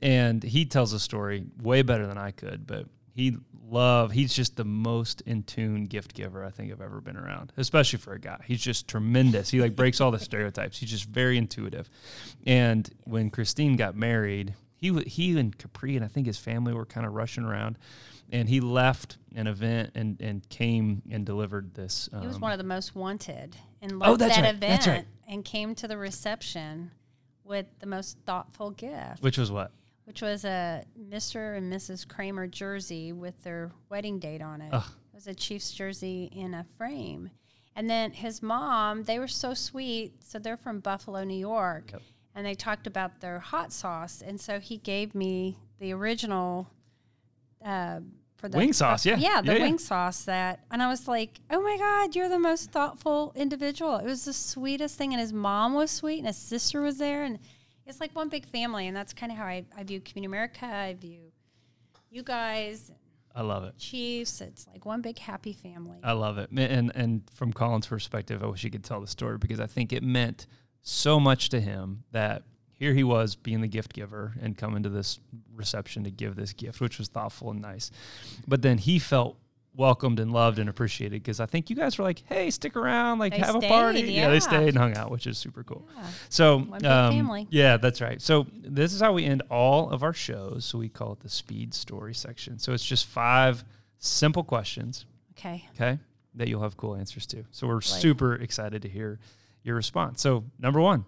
[0.00, 2.66] and he tells a story way better than I could.
[2.66, 3.36] But he
[3.68, 7.52] love he's just the most in tune gift giver I think I've ever been around,
[7.56, 8.40] especially for a guy.
[8.46, 9.50] He's just tremendous.
[9.50, 10.78] He like breaks all the stereotypes.
[10.78, 11.88] He's just very intuitive.
[12.46, 16.86] And when Christine got married, he he and Capri and I think his family were
[16.86, 17.78] kind of rushing around,
[18.32, 22.08] and he left an event and and came and delivered this.
[22.12, 24.86] Um, He was one of the most wanted and Oh, loved that's that right, event
[24.86, 25.06] right.
[25.28, 26.90] and came to the reception
[27.44, 29.22] with the most thoughtful gift.
[29.22, 29.70] which was what
[30.04, 31.56] which was a Mr.
[31.56, 32.06] and Mrs.
[32.08, 34.70] Kramer jersey with their wedding date on it.
[34.72, 34.82] Ugh.
[35.12, 37.30] It was a Chiefs jersey in a frame.
[37.76, 40.12] And then his mom, they were so sweet.
[40.24, 41.92] So they're from Buffalo, New York.
[41.92, 42.02] Yep.
[42.34, 44.22] And they talked about their hot sauce.
[44.26, 46.68] And so he gave me the original
[47.64, 48.00] uh,
[48.42, 49.16] for the Wing sauce, yeah.
[49.18, 49.64] yeah, the Yeah, yeah.
[49.64, 53.98] wing sauce that, and I was like, oh my God, you're the most thoughtful individual.
[53.98, 55.12] It was the sweetest thing.
[55.12, 57.22] And his mom was sweet, and his sister was there.
[57.22, 57.38] And
[57.86, 58.88] it's like one big family.
[58.88, 60.66] And that's kind of how I, I view Community America.
[60.66, 61.20] I view
[62.10, 62.90] you guys,
[63.34, 63.78] I love it.
[63.78, 64.40] Chiefs.
[64.40, 65.98] It's like one big happy family.
[66.02, 66.50] I love it.
[66.50, 69.92] And and from Colin's perspective, I wish he could tell the story because I think
[69.92, 70.48] it meant
[70.82, 72.42] so much to him that
[72.82, 75.20] here he was being the gift giver and coming to this
[75.54, 77.92] reception to give this gift, which was thoughtful and nice.
[78.48, 79.36] But then he felt
[79.76, 83.20] welcomed and loved and appreciated because I think you guys were like, "Hey, stick around,
[83.20, 84.28] like They have a party." stayed, Yeah.
[84.30, 85.86] they stayed and hung out, which is super cool.
[85.96, 86.06] Yeah.
[86.28, 87.46] So, um, family.
[87.50, 88.20] yeah, that's right.
[88.20, 90.64] So this is how we end all of our shows.
[90.64, 92.58] So we call it the speed story section.
[92.58, 93.64] So it's just five
[93.98, 95.06] simple questions
[95.38, 95.66] Okay.
[95.76, 95.98] okay,
[96.34, 97.44] that you'll have cool answers to.
[97.52, 99.20] So we're super excited to hear
[99.62, 100.20] your response.
[100.20, 101.04] So number one,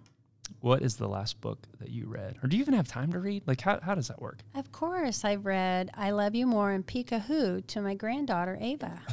[0.61, 3.19] what is the last book that you read, or do you even have time to
[3.19, 3.43] read?
[3.47, 4.39] Like, how how does that work?
[4.55, 8.99] Of course, I've read I Love You More and Peekaboo to my granddaughter, Ava.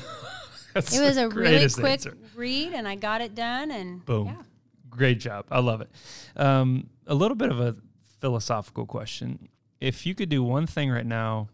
[0.75, 2.17] It was a really quick answer.
[2.35, 3.71] read, and I got it done.
[3.71, 4.27] And Boom.
[4.29, 4.43] yeah.
[4.89, 5.45] Great job.
[5.51, 5.91] I love it.
[6.35, 7.77] Um, a little bit of a
[8.21, 9.51] philosophical question.
[9.81, 11.49] If you could do one thing right now,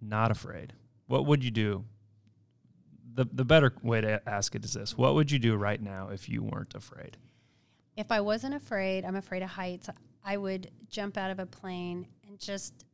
[0.00, 0.74] not afraid,
[1.06, 1.84] what would you do?
[3.14, 6.08] The, the better way to ask it is this What would you do right now
[6.08, 7.16] if you weren't afraid?
[7.96, 9.88] If I wasn't afraid, I'm afraid of heights,
[10.24, 12.86] I would jump out of a plane and just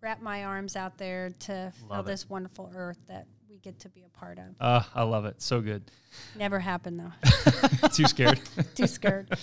[0.00, 4.04] wrap my arms out there to feel this wonderful earth that we get to be
[4.04, 4.44] a part of.
[4.60, 5.40] Uh, I love it.
[5.42, 5.90] So good.
[6.38, 7.88] Never happened though.
[7.88, 8.40] Too scared.
[8.74, 9.36] Too scared.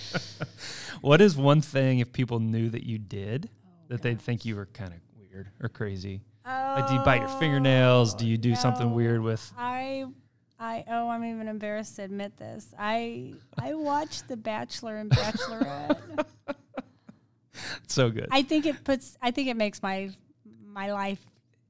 [1.02, 4.56] what is one thing if people knew that you did Oh, that they'd think you
[4.56, 6.22] were kind of weird or crazy?
[6.46, 8.14] Like, do you bite your fingernails?
[8.16, 9.52] Do you do something weird with?
[9.58, 10.06] I
[10.64, 12.74] I oh I'm even embarrassed to admit this.
[12.78, 16.26] I I watched The Bachelor and Bachelorette.
[17.88, 18.28] So good.
[18.32, 20.10] I think it puts I think it makes my
[20.66, 21.20] my life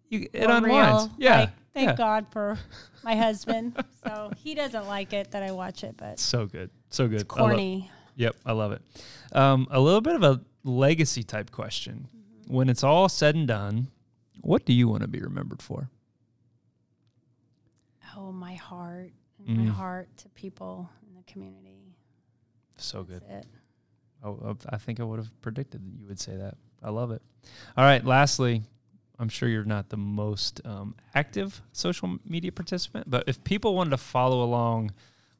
[0.10, 1.04] You, it unwinds.
[1.06, 1.12] real.
[1.18, 1.40] Yeah.
[1.40, 1.96] Like, thank yeah.
[1.96, 2.58] God for
[3.04, 3.84] my husband.
[4.06, 6.70] so he doesn't like it that I watch it, but So good.
[6.90, 7.22] So good.
[7.22, 7.92] it's I love- corny.
[8.18, 8.82] Yep, I love it.
[9.32, 12.08] Um, a little bit of a legacy type question.
[12.16, 12.54] Mm-hmm.
[12.54, 13.88] When it's all said and done,
[14.42, 15.90] what do you want to be remembered for?
[18.16, 19.12] Oh, my heart.
[19.48, 19.66] Mm.
[19.66, 21.96] My heart to people in the community.
[22.78, 23.24] So good.
[23.30, 23.46] It.
[24.24, 26.56] Oh, I think I would have predicted that you would say that.
[26.84, 27.22] I love it.
[27.76, 28.04] All right.
[28.06, 28.64] Lastly,
[29.22, 33.92] I'm sure you're not the most um, active social media participant, but if people wanted
[33.92, 34.92] to follow along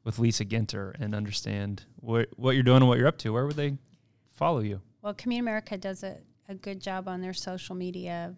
[0.04, 3.46] with Lisa Ginter and understand what what you're doing and what you're up to, where
[3.46, 3.76] would they
[4.30, 4.80] follow you?
[5.02, 6.18] Well, Community America does a,
[6.48, 8.34] a good job on their social media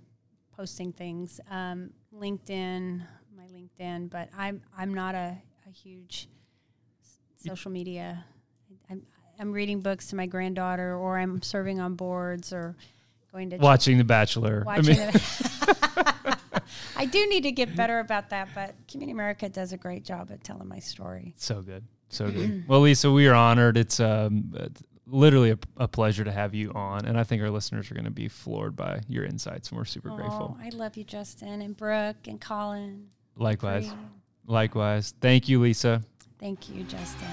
[0.57, 1.41] posting things.
[1.51, 3.03] Um, LinkedIn,
[3.65, 5.37] LinkedIn, but I'm I'm not a,
[5.67, 6.29] a huge
[7.37, 8.25] social media.
[8.91, 9.03] I'm
[9.39, 12.77] I'm reading books to my granddaughter, or I'm serving on boards, or
[13.33, 14.65] going to Watching The Bachelor.
[14.67, 16.39] I mean, it.
[16.97, 20.31] I do need to get better about that, but Community America does a great job
[20.31, 21.35] at telling my story.
[21.37, 21.85] so good.
[22.09, 22.65] So good.
[22.69, 23.77] well, Lisa, we are honored.
[23.77, 24.53] It's um,
[25.07, 27.05] literally a, a pleasure to have you on.
[27.05, 29.85] And I think our listeners are going to be floored by your insights, and we're
[29.85, 30.57] super grateful.
[30.59, 33.09] Oh, I love you, Justin, and Brooke, and Colin.
[33.37, 33.93] Likewise.
[34.47, 35.15] Likewise.
[35.21, 36.03] Thank you, Lisa.
[36.39, 37.29] Thank you, Justin.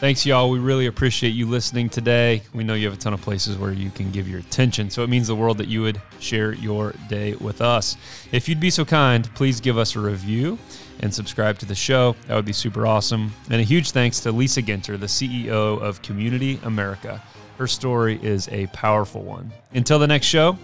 [0.00, 0.48] Thanks, y'all.
[0.48, 2.42] We really appreciate you listening today.
[2.54, 5.02] We know you have a ton of places where you can give your attention, so
[5.02, 7.96] it means the world that you would share your day with us.
[8.30, 10.56] If you'd be so kind, please give us a review
[11.00, 12.14] and subscribe to the show.
[12.28, 13.32] That would be super awesome.
[13.50, 17.20] And a huge thanks to Lisa Ginter, the CEO of Community America.
[17.56, 19.52] Her story is a powerful one.
[19.74, 20.56] Until the next show,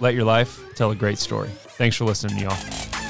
[0.00, 1.48] let your life tell a great story.
[1.78, 3.01] Thanks for listening, y'all.